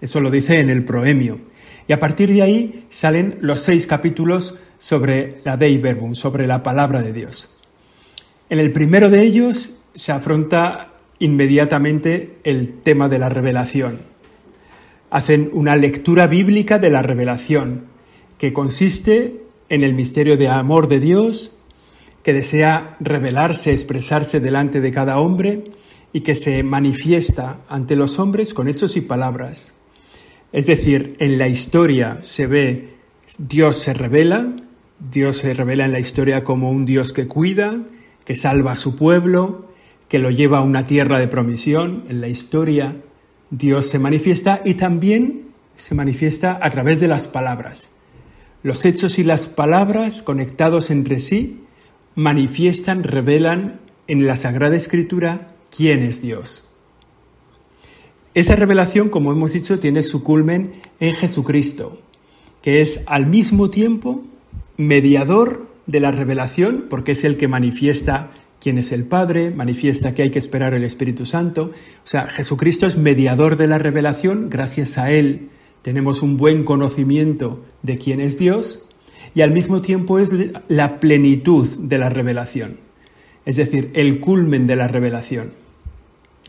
Eso 0.00 0.20
lo 0.20 0.30
dice 0.30 0.60
en 0.60 0.70
el 0.70 0.84
proemio. 0.84 1.38
Y 1.86 1.92
a 1.92 1.98
partir 1.98 2.32
de 2.32 2.42
ahí 2.42 2.86
salen 2.90 3.38
los 3.40 3.60
seis 3.60 3.86
capítulos 3.86 4.56
sobre 4.78 5.40
la 5.44 5.56
Dei 5.56 5.78
Verbum, 5.78 6.14
sobre 6.14 6.46
la 6.46 6.62
palabra 6.62 7.02
de 7.02 7.12
Dios. 7.12 7.56
En 8.52 8.58
el 8.58 8.70
primero 8.70 9.08
de 9.08 9.22
ellos 9.24 9.70
se 9.94 10.12
afronta 10.12 10.90
inmediatamente 11.18 12.36
el 12.44 12.82
tema 12.82 13.08
de 13.08 13.18
la 13.18 13.30
revelación. 13.30 14.00
Hacen 15.08 15.48
una 15.54 15.74
lectura 15.74 16.26
bíblica 16.26 16.78
de 16.78 16.90
la 16.90 17.00
revelación, 17.00 17.86
que 18.36 18.52
consiste 18.52 19.40
en 19.70 19.84
el 19.84 19.94
misterio 19.94 20.36
de 20.36 20.50
amor 20.50 20.88
de 20.88 21.00
Dios, 21.00 21.54
que 22.22 22.34
desea 22.34 22.98
revelarse, 23.00 23.72
expresarse 23.72 24.38
delante 24.38 24.82
de 24.82 24.90
cada 24.90 25.18
hombre 25.18 25.64
y 26.12 26.20
que 26.20 26.34
se 26.34 26.62
manifiesta 26.62 27.60
ante 27.70 27.96
los 27.96 28.18
hombres 28.18 28.52
con 28.52 28.68
hechos 28.68 28.98
y 28.98 29.00
palabras. 29.00 29.72
Es 30.52 30.66
decir, 30.66 31.16
en 31.20 31.38
la 31.38 31.48
historia 31.48 32.18
se 32.20 32.46
ve 32.46 32.96
Dios 33.38 33.76
se 33.78 33.94
revela, 33.94 34.54
Dios 34.98 35.38
se 35.38 35.54
revela 35.54 35.86
en 35.86 35.92
la 35.92 36.00
historia 36.00 36.44
como 36.44 36.70
un 36.70 36.84
Dios 36.84 37.14
que 37.14 37.26
cuida, 37.26 37.80
que 38.24 38.36
salva 38.36 38.72
a 38.72 38.76
su 38.76 38.96
pueblo, 38.96 39.68
que 40.08 40.18
lo 40.18 40.30
lleva 40.30 40.58
a 40.58 40.62
una 40.62 40.84
tierra 40.84 41.18
de 41.18 41.28
promisión. 41.28 42.04
En 42.08 42.20
la 42.20 42.28
historia 42.28 42.96
Dios 43.50 43.86
se 43.86 43.98
manifiesta 43.98 44.62
y 44.64 44.74
también 44.74 45.48
se 45.76 45.94
manifiesta 45.94 46.58
a 46.60 46.70
través 46.70 47.00
de 47.00 47.08
las 47.08 47.28
palabras. 47.28 47.90
Los 48.62 48.84
hechos 48.84 49.18
y 49.18 49.24
las 49.24 49.48
palabras 49.48 50.22
conectados 50.22 50.90
entre 50.90 51.18
sí 51.18 51.64
manifiestan, 52.14 53.02
revelan 53.02 53.80
en 54.06 54.26
la 54.26 54.36
Sagrada 54.36 54.76
Escritura 54.76 55.48
quién 55.74 56.02
es 56.02 56.20
Dios. 56.22 56.68
Esa 58.34 58.56
revelación, 58.56 59.08
como 59.08 59.32
hemos 59.32 59.52
dicho, 59.52 59.78
tiene 59.78 60.02
su 60.02 60.22
culmen 60.22 60.72
en 61.00 61.14
Jesucristo, 61.14 62.00
que 62.62 62.80
es 62.80 63.02
al 63.06 63.26
mismo 63.26 63.68
tiempo 63.68 64.24
mediador 64.76 65.71
de 65.86 66.00
la 66.00 66.10
revelación, 66.10 66.86
porque 66.88 67.12
es 67.12 67.24
el 67.24 67.36
que 67.36 67.48
manifiesta 67.48 68.30
quién 68.60 68.78
es 68.78 68.92
el 68.92 69.04
Padre, 69.04 69.50
manifiesta 69.50 70.14
que 70.14 70.22
hay 70.22 70.30
que 70.30 70.38
esperar 70.38 70.74
el 70.74 70.84
Espíritu 70.84 71.26
Santo. 71.26 71.72
O 72.04 72.06
sea, 72.06 72.26
Jesucristo 72.28 72.86
es 72.86 72.96
mediador 72.96 73.56
de 73.56 73.66
la 73.66 73.78
revelación, 73.78 74.48
gracias 74.50 74.98
a 74.98 75.10
Él 75.10 75.48
tenemos 75.82 76.22
un 76.22 76.36
buen 76.36 76.62
conocimiento 76.62 77.64
de 77.82 77.98
quién 77.98 78.20
es 78.20 78.38
Dios, 78.38 78.86
y 79.34 79.42
al 79.42 79.50
mismo 79.50 79.82
tiempo 79.82 80.18
es 80.18 80.32
la 80.68 81.00
plenitud 81.00 81.66
de 81.78 81.98
la 81.98 82.08
revelación, 82.08 82.78
es 83.44 83.56
decir, 83.56 83.90
el 83.94 84.20
culmen 84.20 84.66
de 84.66 84.76
la 84.76 84.88
revelación. 84.88 85.52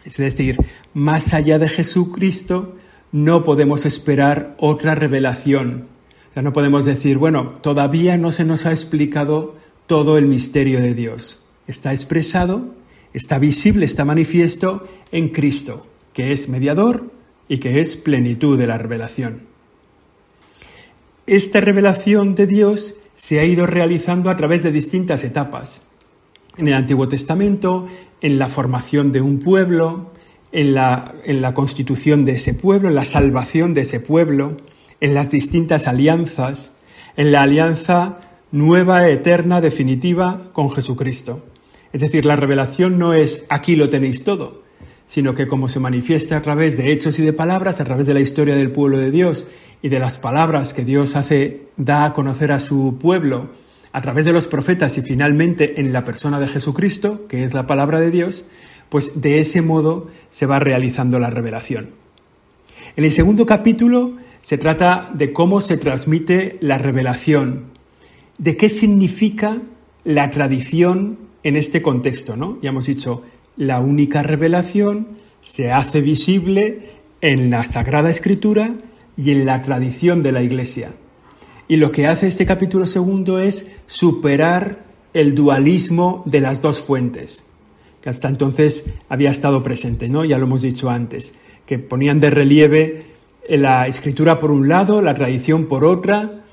Es 0.06 0.18
decir, 0.18 0.58
más 0.94 1.34
allá 1.34 1.60
de 1.60 1.70
Jesucristo 1.70 2.76
no 3.12 3.44
podemos 3.44 3.86
esperar 3.86 4.56
otra 4.60 4.96
revelación. 4.96 5.88
No 6.36 6.52
podemos 6.52 6.86
decir, 6.86 7.18
bueno, 7.18 7.54
todavía 7.62 8.18
no 8.18 8.32
se 8.32 8.44
nos 8.44 8.66
ha 8.66 8.72
explicado 8.72 9.56
todo 9.86 10.18
el 10.18 10.26
misterio 10.26 10.82
de 10.82 10.94
Dios. 10.96 11.44
Está 11.68 11.94
expresado, 11.94 12.74
está 13.14 13.38
visible, 13.38 13.86
está 13.86 14.04
manifiesto 14.04 14.88
en 15.12 15.30
Cristo, 15.30 15.86
que 16.14 16.32
es 16.32 16.50
mediador 16.50 17.12
y 17.48 17.60
que 17.60 17.82
es 17.82 17.96
plenitud 17.96 18.58
de 18.58 18.68
la 18.68 18.78
revelación. 18.78 19.44
Esta 21.28 21.62
revelación 21.62 22.36
de 22.36 22.48
Dios 22.48 22.96
se 23.16 23.40
ha 23.40 23.46
ido 23.46 23.66
realizando 23.68 24.30
a 24.30 24.36
través 24.36 24.64
de 24.64 24.72
distintas 24.72 25.24
etapas 25.24 25.82
en 26.58 26.68
el 26.68 26.74
Antiguo 26.74 27.08
Testamento, 27.08 27.88
en 28.22 28.40
la 28.40 28.50
formación 28.50 29.12
de 29.12 29.22
un 29.22 29.40
pueblo, 29.40 30.12
en 30.52 30.74
la, 30.74 31.16
en 31.26 31.42
la 31.42 31.54
constitución 31.54 32.26
de 32.26 32.34
ese 32.34 32.54
pueblo, 32.54 32.90
en 32.90 32.96
la 32.96 33.06
salvación 33.06 33.74
de 33.74 33.82
ese 33.82 34.00
pueblo, 34.00 34.58
en 35.02 35.14
las 35.14 35.30
distintas 35.30 35.88
alianzas, 35.88 36.74
en 37.18 37.32
la 37.32 37.44
alianza 37.44 38.20
nueva, 38.52 39.10
eterna, 39.10 39.62
definitiva 39.62 40.50
con 40.54 40.70
Jesucristo. 40.72 41.44
Es 41.92 42.02
decir, 42.02 42.26
la 42.26 42.36
revelación 42.36 42.98
no 42.98 43.14
es 43.14 43.46
aquí 43.50 43.76
lo 43.76 43.90
tenéis 43.90 44.24
todo, 44.24 44.64
sino 45.08 45.34
que 45.34 45.48
como 45.48 45.70
se 45.70 45.80
manifiesta 45.80 46.38
a 46.38 46.42
través 46.42 46.78
de 46.78 46.92
hechos 46.92 47.20
y 47.20 47.24
de 47.24 47.34
palabras, 47.34 47.80
a 47.80 47.86
través 47.86 48.06
de 48.06 48.14
la 48.14 48.20
historia 48.20 48.56
del 48.56 48.72
pueblo 48.72 48.98
de 48.98 49.12
Dios 49.12 49.46
y 49.82 49.90
de 49.90 50.00
las 50.00 50.18
palabras 50.18 50.74
que 50.74 50.86
Dios 50.86 51.16
hace, 51.16 51.68
da 51.78 52.06
a 52.06 52.14
conocer 52.14 52.52
a 52.52 52.60
su 52.60 52.98
pueblo 53.00 53.50
a 53.92 54.02
través 54.02 54.26
de 54.26 54.34
los 54.34 54.48
profetas 54.48 54.98
y 54.98 55.02
finalmente 55.02 55.80
en 55.80 55.94
la 55.94 56.04
persona 56.04 56.40
de 56.40 56.48
Jesucristo, 56.48 57.28
que 57.28 57.44
es 57.44 57.54
la 57.54 57.68
palabra 57.68 58.00
de 58.00 58.10
Dios, 58.10 58.46
pues 58.90 59.22
de 59.22 59.40
ese 59.40 59.62
modo 59.62 60.10
se 60.32 60.48
va 60.48 60.60
realizando 60.60 61.20
la 61.20 61.30
revelación. 61.30 61.92
En 62.96 63.04
el 63.04 63.12
segundo 63.12 63.46
capítulo 63.46 64.18
se 64.44 64.58
trata 64.58 65.10
de 65.14 65.32
cómo 65.32 65.62
se 65.62 65.78
transmite 65.78 66.58
la 66.60 66.78
revelación, 66.78 67.68
de 68.38 68.58
qué 68.58 68.68
significa 68.68 69.62
la 70.04 70.32
tradición 70.32 71.18
en 71.44 71.56
este 71.56 71.82
contexto, 71.82 72.36
¿no? 72.36 72.60
Ya 72.62 72.70
hemos 72.70 72.86
dicho, 72.86 73.24
la 73.56 73.80
única 73.80 74.22
revelación 74.22 75.08
se 75.42 75.72
hace 75.72 76.02
visible 76.02 76.90
en 77.22 77.50
la 77.52 77.64
Sagrada 77.64 78.10
Escritura 78.10 78.76
y 79.16 79.32
en 79.32 79.46
la 79.46 79.62
tradición 79.62 80.24
de 80.24 80.34
la 80.34 80.44
Iglesia. 80.44 80.92
Y 81.70 81.78
lo 81.78 81.94
que 81.94 82.08
hace 82.08 82.28
este 82.28 82.46
capítulo 82.46 82.86
segundo 82.86 83.40
es 83.40 83.68
superar 83.88 84.84
el 85.14 85.36
dualismo 85.36 86.22
de 86.26 86.42
las 86.42 86.62
dos 86.62 86.82
fuentes, 86.82 87.46
que 88.02 88.10
hasta 88.10 88.28
entonces 88.28 88.84
había 89.08 89.32
estado 89.32 89.64
presente, 89.64 90.10
¿no? 90.10 90.26
Ya 90.26 90.38
lo 90.38 90.48
hemos 90.48 90.62
dicho 90.62 90.90
antes, 90.90 91.34
que 91.66 91.80
ponían 91.80 92.20
de 92.20 92.30
relieve 92.30 93.13
la 93.50 93.88
escritura 93.88 94.40
por 94.40 94.52
un 94.52 94.68
lado, 94.68 95.02
la 95.02 95.14
tradición 95.14 95.66
por 95.66 95.84
otra. 95.86 96.44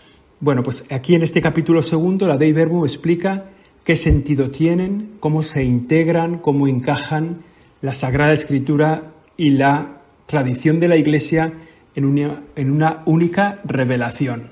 Bueno, 0.41 0.63
pues 0.63 0.85
aquí 0.91 1.15
en 1.15 1.23
este 1.23 1.41
capítulo 1.41 1.83
segundo 1.83 2.27
la 2.27 2.37
Dei 2.37 2.53
Verbum 2.53 2.85
explica 2.85 3.47
qué 3.85 3.97
sentido 3.97 4.51
tienen, 4.51 5.17
cómo 5.21 5.43
se 5.43 5.65
integran, 5.65 6.39
cómo 6.39 6.67
encajan 6.67 7.39
la 7.83 7.95
Sagrada 7.95 8.33
Escritura 8.33 9.13
y 9.37 9.51
la 9.51 10.03
tradición 10.27 10.81
de 10.81 10.89
la 10.89 10.97
Iglesia 10.97 11.53
en 11.95 12.05
una, 12.05 12.43
en 12.57 12.71
una 12.71 13.03
única 13.07 13.61
revelación. 13.65 14.51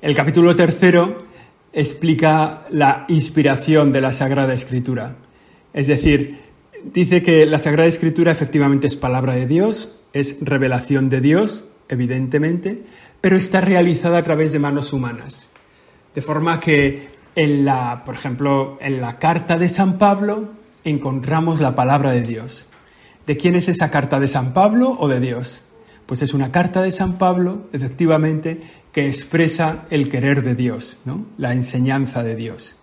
El 0.00 0.14
capítulo 0.14 0.54
tercero 0.54 1.22
explica 1.72 2.64
la 2.70 3.06
inspiración 3.08 3.92
de 3.92 4.00
la 4.00 4.12
Sagrada 4.12 4.54
Escritura. 4.54 5.16
Es 5.72 5.86
decir, 5.86 6.43
dice 6.92 7.22
que 7.22 7.46
la 7.46 7.58
Sagrada 7.58 7.88
Escritura 7.88 8.32
efectivamente 8.32 8.86
es 8.86 8.96
palabra 8.96 9.34
de 9.34 9.46
Dios, 9.46 10.00
es 10.12 10.38
revelación 10.40 11.08
de 11.08 11.20
Dios, 11.20 11.64
evidentemente, 11.88 12.82
pero 13.20 13.36
está 13.36 13.60
realizada 13.60 14.18
a 14.18 14.24
través 14.24 14.52
de 14.52 14.58
manos 14.58 14.92
humanas. 14.92 15.48
De 16.14 16.20
forma 16.20 16.60
que 16.60 17.08
en 17.34 17.64
la, 17.64 18.02
por 18.04 18.14
ejemplo, 18.14 18.78
en 18.80 19.00
la 19.00 19.18
carta 19.18 19.58
de 19.58 19.68
San 19.68 19.98
Pablo 19.98 20.50
encontramos 20.84 21.60
la 21.60 21.74
palabra 21.74 22.12
de 22.12 22.22
Dios. 22.22 22.66
¿De 23.26 23.36
quién 23.36 23.54
es 23.54 23.68
esa 23.68 23.90
carta 23.90 24.20
de 24.20 24.28
San 24.28 24.52
Pablo 24.52 24.96
o 24.98 25.08
de 25.08 25.18
Dios? 25.18 25.62
Pues 26.06 26.20
es 26.20 26.34
una 26.34 26.52
carta 26.52 26.82
de 26.82 26.92
San 26.92 27.16
Pablo, 27.16 27.62
efectivamente, 27.72 28.60
que 28.92 29.08
expresa 29.08 29.86
el 29.90 30.10
querer 30.10 30.42
de 30.42 30.54
Dios, 30.54 31.00
¿no? 31.04 31.24
la 31.38 31.54
enseñanza 31.54 32.22
de 32.22 32.36
Dios. 32.36 32.76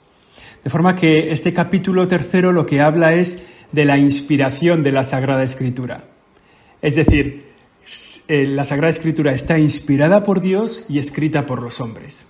De 0.64 0.70
forma 0.70 0.96
que 0.96 1.32
este 1.32 1.54
capítulo 1.54 2.08
tercero 2.08 2.52
lo 2.52 2.66
que 2.66 2.82
habla 2.82 3.10
es 3.10 3.40
de 3.72 3.86
la 3.86 3.98
inspiración 3.98 4.84
de 4.84 4.92
la 4.92 5.04
Sagrada 5.04 5.44
Escritura. 5.44 6.06
Es 6.82 6.96
decir, 6.96 7.52
eh, 8.28 8.46
la 8.46 8.66
Sagrada 8.66 8.92
Escritura 8.92 9.34
está 9.34 9.60
inspirada 9.60 10.24
por 10.24 10.42
Dios 10.42 10.86
y 10.90 11.00
escrita 11.00 11.46
por 11.46 11.62
los 11.62 11.80
hombres. 11.80 12.28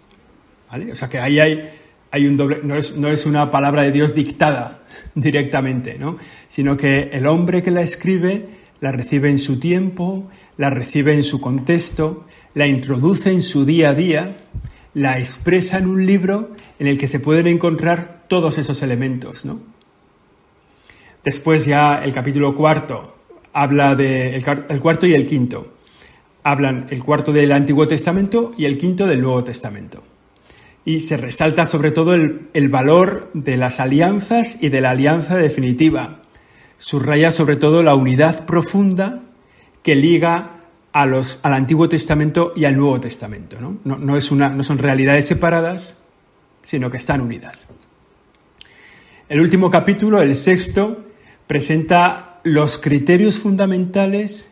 O 0.91 0.95
sea 0.95 1.09
que 1.09 1.19
ahí 1.19 1.39
hay 1.39 1.69
hay 2.11 2.27
un 2.27 2.37
doble, 2.37 2.59
no 2.63 2.75
es, 2.75 2.95
no 2.95 3.07
es 3.07 3.25
una 3.25 3.49
palabra 3.51 3.83
de 3.83 3.91
Dios 3.91 4.13
dictada 4.13 4.83
directamente, 5.15 5.97
¿no? 5.97 6.17
sino 6.49 6.77
que 6.77 7.09
el 7.13 7.25
hombre 7.25 7.63
que 7.63 7.71
la 7.71 7.81
escribe 7.81 8.49
la 8.81 8.91
recibe 8.91 9.29
en 9.29 9.37
su 9.37 9.59
tiempo, 9.59 10.27
la 10.57 10.71
recibe 10.71 11.13
en 11.13 11.23
su 11.23 11.39
contexto, 11.39 12.25
la 12.55 12.65
introduce 12.65 13.31
en 13.31 13.43
su 13.43 13.63
día 13.63 13.91
a 13.91 13.93
día, 13.93 14.35
la 14.95 15.19
expresa 15.19 15.77
en 15.77 15.87
un 15.87 16.05
libro 16.05 16.55
en 16.79 16.87
el 16.87 16.97
que 16.97 17.07
se 17.07 17.19
pueden 17.19 17.45
encontrar 17.45 18.25
todos 18.27 18.57
esos 18.57 18.81
elementos. 18.81 19.45
¿no? 19.45 19.61
Después 21.23 21.65
ya 21.65 22.03
el 22.03 22.13
capítulo 22.13 22.55
cuarto 22.55 23.15
habla 23.53 23.95
de 23.95 24.35
el, 24.35 24.81
cuarto 24.81 25.05
y 25.05 25.13
el 25.13 25.25
quinto. 25.27 25.73
Hablan 26.43 26.87
el 26.89 27.03
cuarto 27.03 27.31
del 27.31 27.51
Antiguo 27.51 27.87
Testamento 27.87 28.51
y 28.57 28.65
el 28.65 28.77
quinto 28.77 29.05
del 29.05 29.21
Nuevo 29.21 29.43
Testamento. 29.43 30.03
Y 30.83 31.01
se 31.01 31.17
resalta 31.17 31.67
sobre 31.67 31.91
todo 31.91 32.15
el, 32.15 32.47
el 32.53 32.69
valor 32.69 33.29
de 33.33 33.57
las 33.57 33.79
alianzas 33.79 34.57
y 34.61 34.69
de 34.69 34.81
la 34.81 34.91
alianza 34.91 35.35
definitiva. 35.35 36.21
Subraya 36.79 37.29
sobre 37.29 37.55
todo 37.55 37.83
la 37.83 37.93
unidad 37.93 38.45
profunda 38.45 39.21
que 39.83 39.95
liga 39.95 40.61
a 40.93 41.05
los, 41.05 41.39
al 41.43 41.53
Antiguo 41.53 41.87
Testamento 41.87 42.53
y 42.55 42.65
al 42.65 42.77
Nuevo 42.77 42.99
Testamento. 42.99 43.59
¿no? 43.61 43.77
No, 43.83 43.97
no, 43.97 44.17
es 44.17 44.31
una, 44.31 44.49
no 44.49 44.63
son 44.63 44.77
realidades 44.77 45.27
separadas, 45.27 45.97
sino 46.61 46.89
que 46.89 46.97
están 46.97 47.21
unidas. 47.21 47.67
El 49.29 49.39
último 49.39 49.69
capítulo, 49.69 50.21
el 50.21 50.35
sexto, 50.35 51.05
presenta 51.51 52.39
los 52.45 52.77
criterios 52.77 53.39
fundamentales 53.39 54.49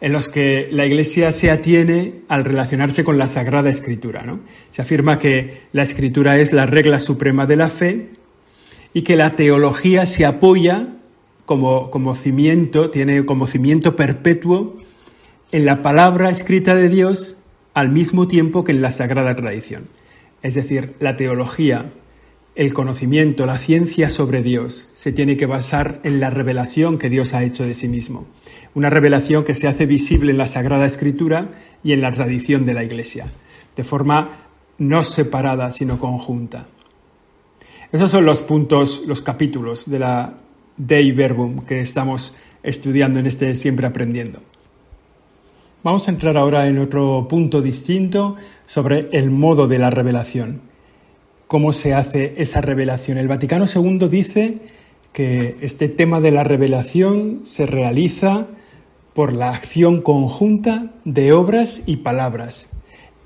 en 0.00 0.12
los 0.12 0.28
que 0.28 0.66
la 0.72 0.84
Iglesia 0.84 1.30
se 1.32 1.48
atiene 1.48 2.22
al 2.26 2.44
relacionarse 2.44 3.04
con 3.04 3.18
la 3.18 3.28
Sagrada 3.28 3.70
Escritura. 3.70 4.24
¿no? 4.24 4.40
Se 4.70 4.82
afirma 4.82 5.20
que 5.20 5.60
la 5.70 5.84
Escritura 5.84 6.36
es 6.38 6.52
la 6.52 6.66
regla 6.66 6.98
suprema 6.98 7.46
de 7.46 7.54
la 7.54 7.68
fe 7.68 8.08
y 8.92 9.02
que 9.02 9.14
la 9.14 9.36
teología 9.36 10.06
se 10.06 10.26
apoya 10.26 10.96
como, 11.46 11.92
como 11.92 12.16
cimiento, 12.16 12.90
tiene 12.90 13.24
como 13.24 13.46
cimiento 13.46 13.94
perpetuo 13.94 14.78
en 15.52 15.64
la 15.64 15.82
palabra 15.82 16.30
escrita 16.30 16.74
de 16.74 16.88
Dios 16.88 17.36
al 17.74 17.90
mismo 17.90 18.26
tiempo 18.26 18.64
que 18.64 18.72
en 18.72 18.82
la 18.82 18.90
sagrada 18.90 19.36
tradición. 19.36 19.86
Es 20.42 20.54
decir, 20.54 20.96
la 20.98 21.14
teología, 21.14 21.92
el 22.54 22.72
conocimiento, 22.72 23.46
la 23.46 23.58
ciencia 23.58 24.10
sobre 24.10 24.42
Dios 24.42 24.88
se 24.92 25.12
tiene 25.12 25.36
que 25.36 25.46
basar 25.46 26.00
en 26.04 26.20
la 26.20 26.30
revelación 26.30 26.98
que 26.98 27.10
Dios 27.10 27.34
ha 27.34 27.42
hecho 27.42 27.64
de 27.64 27.74
sí 27.74 27.88
mismo. 27.88 28.26
Una 28.74 28.90
revelación 28.90 29.42
que 29.42 29.56
se 29.56 29.66
hace 29.66 29.86
visible 29.86 30.30
en 30.30 30.38
la 30.38 30.46
Sagrada 30.46 30.86
Escritura 30.86 31.50
y 31.82 31.92
en 31.92 32.00
la 32.00 32.12
tradición 32.12 32.64
de 32.64 32.74
la 32.74 32.84
Iglesia, 32.84 33.26
de 33.74 33.82
forma 33.82 34.30
no 34.78 35.02
separada, 35.02 35.70
sino 35.72 35.98
conjunta. 35.98 36.68
Esos 37.90 38.10
son 38.10 38.24
los 38.24 38.42
puntos, 38.42 39.02
los 39.06 39.20
capítulos 39.20 39.90
de 39.90 39.98
la 39.98 40.34
Dei 40.76 41.10
Verbum 41.12 41.64
que 41.64 41.80
estamos 41.80 42.34
estudiando 42.62 43.18
en 43.18 43.26
este 43.26 43.54
Siempre 43.56 43.86
Aprendiendo. 43.86 44.40
Vamos 45.82 46.06
a 46.06 46.10
entrar 46.12 46.36
ahora 46.36 46.66
en 46.68 46.78
otro 46.78 47.26
punto 47.28 47.60
distinto 47.60 48.36
sobre 48.66 49.08
el 49.12 49.30
modo 49.30 49.66
de 49.68 49.78
la 49.78 49.90
revelación. 49.90 50.73
¿Cómo 51.54 51.72
se 51.72 51.94
hace 51.94 52.34
esa 52.38 52.60
revelación? 52.60 53.16
El 53.16 53.28
Vaticano 53.28 53.66
II 53.72 54.08
dice 54.08 54.58
que 55.12 55.56
este 55.60 55.88
tema 55.88 56.20
de 56.20 56.32
la 56.32 56.42
revelación 56.42 57.42
se 57.44 57.64
realiza 57.64 58.48
por 59.12 59.32
la 59.32 59.50
acción 59.50 60.02
conjunta 60.02 60.90
de 61.04 61.32
obras 61.32 61.82
y 61.86 61.98
palabras, 61.98 62.66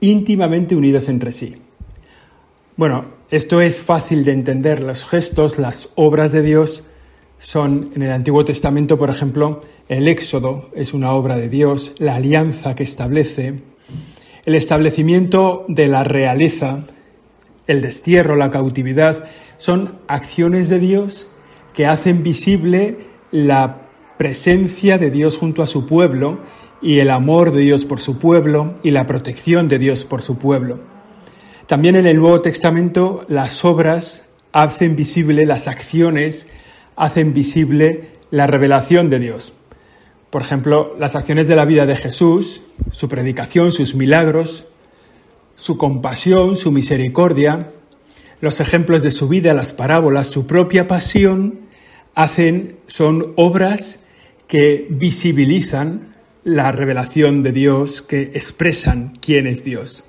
íntimamente 0.00 0.76
unidos 0.76 1.08
entre 1.08 1.32
sí. 1.32 1.56
Bueno, 2.76 3.06
esto 3.30 3.62
es 3.62 3.80
fácil 3.80 4.26
de 4.26 4.32
entender. 4.32 4.82
Los 4.82 5.06
gestos, 5.06 5.58
las 5.58 5.88
obras 5.94 6.30
de 6.30 6.42
Dios 6.42 6.84
son 7.38 7.92
en 7.96 8.02
el 8.02 8.10
Antiguo 8.10 8.44
Testamento, 8.44 8.98
por 8.98 9.08
ejemplo, 9.08 9.62
el 9.88 10.06
Éxodo 10.06 10.68
es 10.74 10.92
una 10.92 11.12
obra 11.12 11.36
de 11.38 11.48
Dios, 11.48 11.94
la 11.96 12.16
alianza 12.16 12.74
que 12.74 12.84
establece, 12.84 13.62
el 14.44 14.54
establecimiento 14.54 15.64
de 15.66 15.88
la 15.88 16.04
realeza, 16.04 16.84
el 17.68 17.80
destierro, 17.80 18.34
la 18.34 18.50
cautividad, 18.50 19.24
son 19.58 19.98
acciones 20.08 20.68
de 20.68 20.80
Dios 20.80 21.28
que 21.74 21.86
hacen 21.86 22.24
visible 22.24 22.98
la 23.30 23.82
presencia 24.18 24.98
de 24.98 25.12
Dios 25.12 25.38
junto 25.38 25.62
a 25.62 25.68
su 25.68 25.86
pueblo 25.86 26.40
y 26.82 26.98
el 26.98 27.10
amor 27.10 27.52
de 27.52 27.60
Dios 27.60 27.84
por 27.84 28.00
su 28.00 28.18
pueblo 28.18 28.74
y 28.82 28.90
la 28.90 29.06
protección 29.06 29.68
de 29.68 29.78
Dios 29.78 30.04
por 30.04 30.22
su 30.22 30.38
pueblo. 30.38 30.80
También 31.66 31.94
en 31.94 32.06
el 32.06 32.18
Nuevo 32.18 32.40
Testamento 32.40 33.24
las 33.28 33.64
obras 33.64 34.24
hacen 34.52 34.96
visible 34.96 35.46
las 35.46 35.68
acciones 35.68 36.48
hacen 36.98 37.32
visible 37.32 38.10
la 38.30 38.46
revelación 38.46 39.08
de 39.08 39.20
Dios. 39.20 39.52
Por 40.30 40.42
ejemplo, 40.42 40.94
las 40.98 41.14
acciones 41.14 41.48
de 41.48 41.56
la 41.56 41.64
vida 41.64 41.86
de 41.86 41.96
Jesús, 41.96 42.60
su 42.90 43.08
predicación, 43.08 43.72
sus 43.72 43.94
milagros, 43.94 44.66
su 45.58 45.76
compasión, 45.76 46.56
su 46.56 46.72
misericordia, 46.72 47.70
los 48.40 48.60
ejemplos 48.60 49.02
de 49.02 49.10
su 49.10 49.28
vida, 49.28 49.52
las 49.52 49.74
parábolas, 49.74 50.28
su 50.28 50.46
propia 50.46 50.86
pasión, 50.86 51.60
hacen, 52.14 52.76
son 52.86 53.32
obras 53.36 54.00
que 54.46 54.86
visibilizan 54.88 56.14
la 56.44 56.70
revelación 56.72 57.42
de 57.42 57.52
Dios, 57.52 58.02
que 58.02 58.22
expresan 58.34 59.18
quién 59.20 59.46
es 59.46 59.64
Dios. 59.64 60.04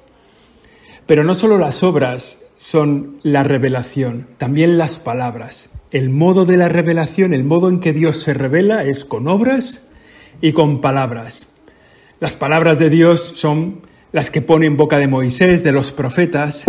Pero 1.07 1.23
no 1.23 1.33
solo 1.33 1.57
las 1.57 1.81
obras 1.81 2.39
son 2.55 3.17
la 3.23 3.43
revelación, 3.43 4.27
también 4.38 4.77
las 4.77 4.99
palabras. 4.99 5.71
El 5.89 6.12
modo 6.12 6.45
de 6.45 6.57
la 6.57 6.69
revelación, 6.69 7.33
el 7.33 7.43
modo 7.43 7.69
en 7.69 7.79
que 7.79 7.93
Dios 7.93 8.17
se 8.17 8.35
revela 8.35 8.83
es 8.83 9.03
con 9.03 9.27
obras 9.27 9.88
y 10.41 10.51
con 10.51 10.79
palabras. 10.79 11.47
Las 12.19 12.38
palabras 12.38 12.77
de 12.77 12.91
Dios 12.91 13.31
son 13.35 13.88
las 14.12 14.32
que 14.32 14.41
pone 14.41 14.65
en 14.65 14.78
boca 14.78 14.98
de 14.98 15.08
Moisés, 15.08 15.63
de 15.63 15.72
los 15.72 15.91
profetas, 15.91 16.65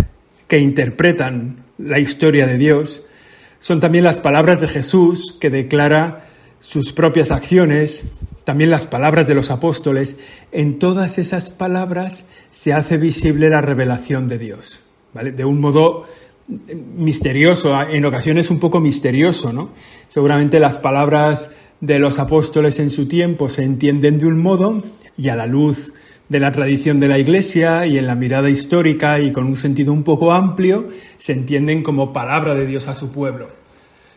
que 0.48 0.58
interpretan 0.58 1.64
la 1.78 1.98
historia 1.98 2.46
de 2.46 2.58
Dios. 2.58 3.06
Son 3.58 3.80
también 3.80 4.04
las 4.04 4.18
palabras 4.18 4.60
de 4.60 4.68
Jesús, 4.68 5.36
que 5.40 5.50
declara 5.50 6.26
sus 6.60 6.92
propias 6.92 7.30
acciones, 7.30 8.04
también 8.44 8.70
las 8.70 8.86
palabras 8.86 9.26
de 9.26 9.34
los 9.34 9.50
apóstoles. 9.50 10.16
En 10.52 10.78
todas 10.78 11.18
esas 11.18 11.50
palabras 11.50 12.24
se 12.52 12.72
hace 12.72 12.98
visible 12.98 13.48
la 13.48 13.60
revelación 13.60 14.28
de 14.28 14.38
Dios, 14.38 14.82
¿vale? 15.14 15.32
De 15.32 15.44
un 15.44 15.60
modo 15.60 16.04
misterioso, 16.96 17.80
en 17.80 18.04
ocasiones 18.04 18.50
un 18.50 18.58
poco 18.58 18.80
misterioso, 18.80 19.52
¿no? 19.52 19.70
Seguramente 20.08 20.58
las 20.58 20.78
palabras 20.78 21.50
de 21.80 21.98
los 21.98 22.18
apóstoles 22.18 22.78
en 22.78 22.90
su 22.90 23.06
tiempo 23.06 23.48
se 23.48 23.62
entienden 23.62 24.18
de 24.18 24.26
un 24.26 24.38
modo 24.38 24.82
y 25.16 25.28
a 25.28 25.36
la 25.36 25.46
luz 25.46 25.92
de 26.30 26.38
la 26.38 26.52
tradición 26.52 27.00
de 27.00 27.08
la 27.08 27.18
Iglesia 27.18 27.86
y 27.86 27.98
en 27.98 28.06
la 28.06 28.14
mirada 28.14 28.48
histórica 28.48 29.18
y 29.18 29.32
con 29.32 29.46
un 29.46 29.56
sentido 29.56 29.92
un 29.92 30.04
poco 30.04 30.32
amplio, 30.32 30.88
se 31.18 31.32
entienden 31.32 31.82
como 31.82 32.12
palabra 32.12 32.54
de 32.54 32.66
Dios 32.66 32.86
a 32.86 32.94
su 32.94 33.10
pueblo. 33.10 33.48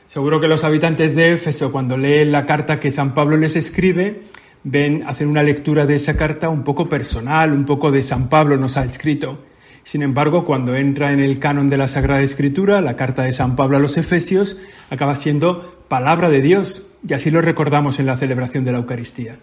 Seguro 0.07 0.39
que 0.39 0.47
los 0.47 0.63
habitantes 0.63 1.15
de 1.15 1.33
Éfeso, 1.33 1.71
cuando 1.71 1.97
leen 1.97 2.31
la 2.31 2.45
carta 2.45 2.79
que 2.79 2.91
San 2.91 3.15
Pablo 3.15 3.35
les 3.35 3.55
escribe, 3.55 4.21
ven, 4.63 5.03
hacen 5.07 5.27
una 5.27 5.41
lectura 5.41 5.87
de 5.87 5.95
esa 5.95 6.15
carta 6.15 6.49
un 6.49 6.63
poco 6.63 6.87
personal, 6.87 7.51
un 7.51 7.65
poco 7.65 7.91
de 7.91 8.03
San 8.03 8.29
Pablo 8.29 8.57
nos 8.57 8.77
ha 8.77 8.85
escrito. 8.85 9.39
Sin 9.83 10.03
embargo, 10.03 10.45
cuando 10.45 10.75
entra 10.75 11.13
en 11.13 11.19
el 11.19 11.39
canon 11.39 11.67
de 11.67 11.77
la 11.77 11.87
Sagrada 11.87 12.21
Escritura, 12.21 12.79
la 12.81 12.95
carta 12.95 13.23
de 13.23 13.33
San 13.33 13.55
Pablo 13.55 13.77
a 13.77 13.79
los 13.79 13.97
Efesios 13.97 14.55
acaba 14.91 15.15
siendo 15.15 15.83
palabra 15.87 16.29
de 16.29 16.43
Dios, 16.43 16.85
y 17.07 17.15
así 17.15 17.31
lo 17.31 17.41
recordamos 17.41 17.97
en 17.97 18.05
la 18.05 18.17
celebración 18.17 18.65
de 18.65 18.71
la 18.71 18.77
Eucaristía. 18.77 19.39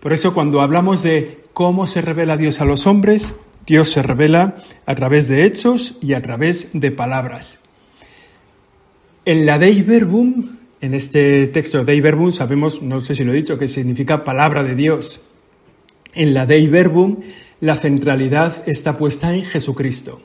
Por 0.00 0.12
eso, 0.12 0.34
cuando 0.34 0.60
hablamos 0.60 1.02
de 1.02 1.44
cómo 1.52 1.86
se 1.86 2.02
revela 2.02 2.36
Dios 2.36 2.60
a 2.60 2.64
los 2.64 2.86
hombres, 2.86 3.34
Dios 3.66 3.90
se 3.90 4.02
revela 4.02 4.56
a 4.86 4.94
través 4.94 5.28
de 5.28 5.44
hechos 5.44 5.96
y 6.00 6.14
a 6.14 6.22
través 6.22 6.70
de 6.72 6.90
palabras. 6.90 7.60
En 9.24 9.44
la 9.44 9.58
Dei 9.58 9.82
Verbum, 9.82 10.56
en 10.80 10.94
este 10.94 11.46
texto 11.48 11.84
Dei 11.84 12.00
Verbum, 12.00 12.32
sabemos, 12.32 12.80
no 12.80 13.00
sé 13.00 13.14
si 13.14 13.24
lo 13.24 13.32
he 13.32 13.36
dicho, 13.36 13.58
que 13.58 13.68
significa 13.68 14.24
palabra 14.24 14.62
de 14.62 14.74
Dios. 14.74 15.22
En 16.14 16.32
la 16.32 16.46
Dei 16.46 16.66
Verbum 16.66 17.18
la 17.60 17.74
centralidad 17.74 18.68
está 18.68 18.96
puesta 18.96 19.34
en 19.34 19.42
Jesucristo. 19.42 20.22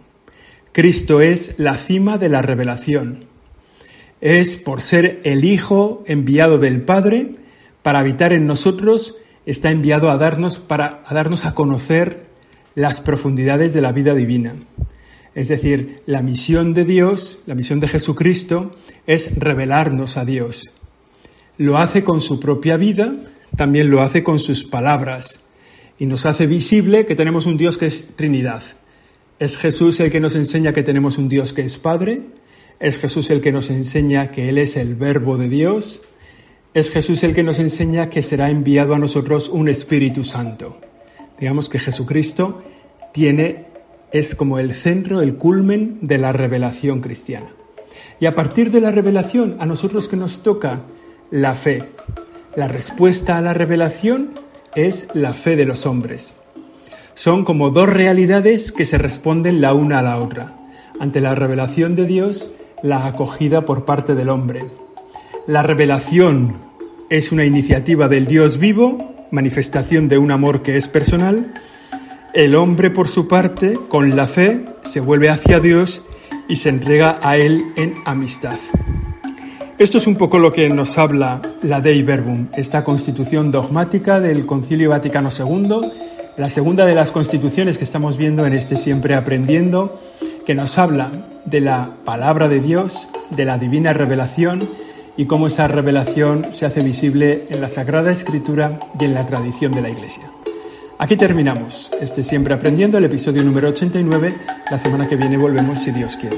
Cristo 0.71 1.19
es 1.19 1.55
la 1.57 1.75
cima 1.75 2.17
de 2.17 2.29
la 2.29 2.41
revelación. 2.41 3.25
Es 4.21 4.55
por 4.55 4.81
ser 4.81 5.19
el 5.23 5.43
Hijo 5.43 6.03
enviado 6.07 6.59
del 6.59 6.81
Padre 6.81 7.35
para 7.81 7.99
habitar 7.99 8.33
en 8.33 8.45
nosotros, 8.47 9.15
está 9.45 9.71
enviado 9.71 10.09
a 10.09 10.17
darnos 10.17 10.57
para 10.57 11.03
a 11.05 11.13
darnos 11.13 11.45
a 11.45 11.53
conocer 11.53 12.27
las 12.75 13.01
profundidades 13.01 13.73
de 13.73 13.81
la 13.81 13.91
vida 13.91 14.15
divina. 14.15 14.55
Es 15.35 15.47
decir, 15.47 16.01
la 16.05 16.21
misión 16.21 16.73
de 16.73 16.85
Dios, 16.85 17.39
la 17.45 17.55
misión 17.55 17.79
de 17.79 17.87
Jesucristo, 17.87 18.71
es 19.07 19.35
revelarnos 19.37 20.17
a 20.17 20.25
Dios. 20.25 20.71
Lo 21.57 21.77
hace 21.77 22.03
con 22.03 22.21
su 22.21 22.39
propia 22.39 22.77
vida, 22.77 23.13
también 23.55 23.89
lo 23.89 24.01
hace 24.01 24.23
con 24.23 24.39
sus 24.39 24.63
palabras 24.63 25.43
y 25.99 26.05
nos 26.05 26.25
hace 26.25 26.47
visible 26.47 27.05
que 27.05 27.15
tenemos 27.15 27.45
un 27.45 27.57
Dios 27.57 27.77
que 27.77 27.85
es 27.85 28.15
Trinidad, 28.15 28.63
Es 29.39 29.57
Jesús 29.57 29.99
el 29.99 30.11
que 30.11 30.19
nos 30.19 30.35
enseña 30.35 30.73
que 30.73 30.83
tenemos 30.83 31.17
un 31.17 31.27
Dios 31.27 31.53
que 31.53 31.61
es 31.61 31.77
Padre. 31.77 32.21
Es 32.79 32.97
Jesús 32.97 33.29
el 33.29 33.41
que 33.41 33.51
nos 33.51 33.69
enseña 33.69 34.31
que 34.31 34.49
Él 34.49 34.57
es 34.57 34.77
el 34.77 34.95
Verbo 34.95 35.37
de 35.37 35.49
Dios. 35.49 36.01
Es 36.73 36.89
Jesús 36.89 37.21
el 37.23 37.35
que 37.35 37.43
nos 37.43 37.59
enseña 37.59 38.09
que 38.09 38.23
será 38.23 38.49
enviado 38.49 38.95
a 38.95 38.99
nosotros 38.99 39.49
un 39.49 39.69
Espíritu 39.69 40.23
Santo. 40.23 40.79
Digamos 41.39 41.69
que 41.69 41.77
Jesucristo 41.77 42.63
tiene, 43.11 43.65
es 44.11 44.33
como 44.33 44.57
el 44.57 44.73
centro, 44.73 45.21
el 45.21 45.35
culmen 45.35 45.99
de 46.01 46.17
la 46.17 46.31
revelación 46.31 46.99
cristiana. 46.99 47.45
Y 48.19 48.25
a 48.25 48.33
partir 48.33 48.71
de 48.71 48.81
la 48.81 48.89
revelación, 48.89 49.55
a 49.59 49.67
nosotros 49.67 50.07
que 50.07 50.17
nos 50.17 50.41
toca 50.41 50.81
la 51.29 51.53
fe. 51.53 51.83
La 52.55 52.67
respuesta 52.67 53.37
a 53.37 53.41
la 53.41 53.53
revelación 53.53 54.31
es 54.73 55.07
la 55.13 55.35
fe 55.35 55.55
de 55.55 55.65
los 55.65 55.85
hombres. 55.85 56.33
Son 57.13 57.45
como 57.45 57.69
dos 57.69 57.87
realidades 57.87 58.71
que 58.71 58.87
se 58.87 58.97
responden 58.97 59.61
la 59.61 59.75
una 59.75 59.99
a 59.99 60.01
la 60.03 60.17
otra. 60.17 60.57
Ante 60.99 61.21
la 61.21 61.35
revelación 61.35 61.95
de 61.95 62.07
Dios, 62.07 62.49
la 62.81 63.05
acogida 63.05 63.63
por 63.63 63.85
parte 63.85 64.15
del 64.15 64.29
hombre. 64.29 64.82
La 65.45 65.61
revelación 65.61 66.53
es 67.09 67.33
una 67.33 67.43
iniciativa 67.43 68.07
del 68.07 68.27
Dios 68.27 68.59
vivo, 68.59 69.13
manifestación 69.29 70.07
de 70.07 70.17
un 70.17 70.31
amor 70.31 70.61
que 70.61 70.77
es 70.77 70.87
personal. 70.87 71.53
El 72.33 72.55
hombre, 72.55 72.89
por 72.91 73.09
su 73.09 73.27
parte, 73.27 73.77
con 73.89 74.15
la 74.15 74.27
fe, 74.27 74.63
se 74.85 75.01
vuelve 75.01 75.29
hacia 75.29 75.59
Dios 75.59 76.01
y 76.47 76.55
se 76.55 76.69
entrega 76.69 77.19
a 77.21 77.35
Él 77.35 77.65
en 77.75 77.95
amistad. 78.05 78.57
Esto 79.77 79.97
es 79.97 80.07
un 80.07 80.15
poco 80.15 80.39
lo 80.39 80.53
que 80.53 80.69
nos 80.69 80.97
habla 80.97 81.41
la 81.61 81.81
Dei 81.81 82.03
Verbum, 82.03 82.47
esta 82.55 82.85
constitución 82.85 83.51
dogmática 83.51 84.21
del 84.21 84.45
Concilio 84.45 84.91
Vaticano 84.91 85.27
II, 85.37 85.91
la 86.37 86.49
segunda 86.49 86.85
de 86.85 86.95
las 86.95 87.11
constituciones 87.11 87.77
que 87.77 87.83
estamos 87.83 88.15
viendo 88.15 88.45
en 88.45 88.53
este 88.53 88.77
Siempre 88.77 89.13
Aprendiendo, 89.13 89.99
que 90.45 90.55
nos 90.55 90.77
habla 90.77 91.11
de 91.43 91.59
la 91.59 91.97
palabra 92.05 92.47
de 92.47 92.61
Dios, 92.61 93.09
de 93.29 93.43
la 93.43 93.57
divina 93.57 93.91
revelación 93.91 94.69
y 95.17 95.25
cómo 95.25 95.47
esa 95.47 95.67
revelación 95.67 96.47
se 96.51 96.65
hace 96.65 96.81
visible 96.81 97.47
en 97.49 97.61
la 97.61 97.69
Sagrada 97.69 98.11
Escritura 98.11 98.79
y 98.99 99.05
en 99.05 99.13
la 99.13 99.25
tradición 99.25 99.71
de 99.71 99.81
la 99.81 99.89
Iglesia. 99.89 100.23
Aquí 100.97 101.17
terminamos 101.17 101.91
este 101.99 102.23
Siempre 102.23 102.53
Aprendiendo, 102.53 102.97
el 102.97 103.05
episodio 103.05 103.43
número 103.43 103.69
89. 103.69 104.35
La 104.71 104.77
semana 104.77 105.07
que 105.07 105.15
viene 105.15 105.37
volvemos 105.37 105.79
si 105.79 105.91
Dios 105.91 106.15
quiere. 106.17 106.37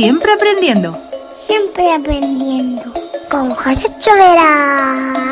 Siempre 0.00 0.32
aprendiendo. 0.32 0.96
Siempre 1.34 1.92
aprendiendo. 1.92 2.94
Con 3.30 3.50
José 3.50 3.86
Chovera. 3.98 5.30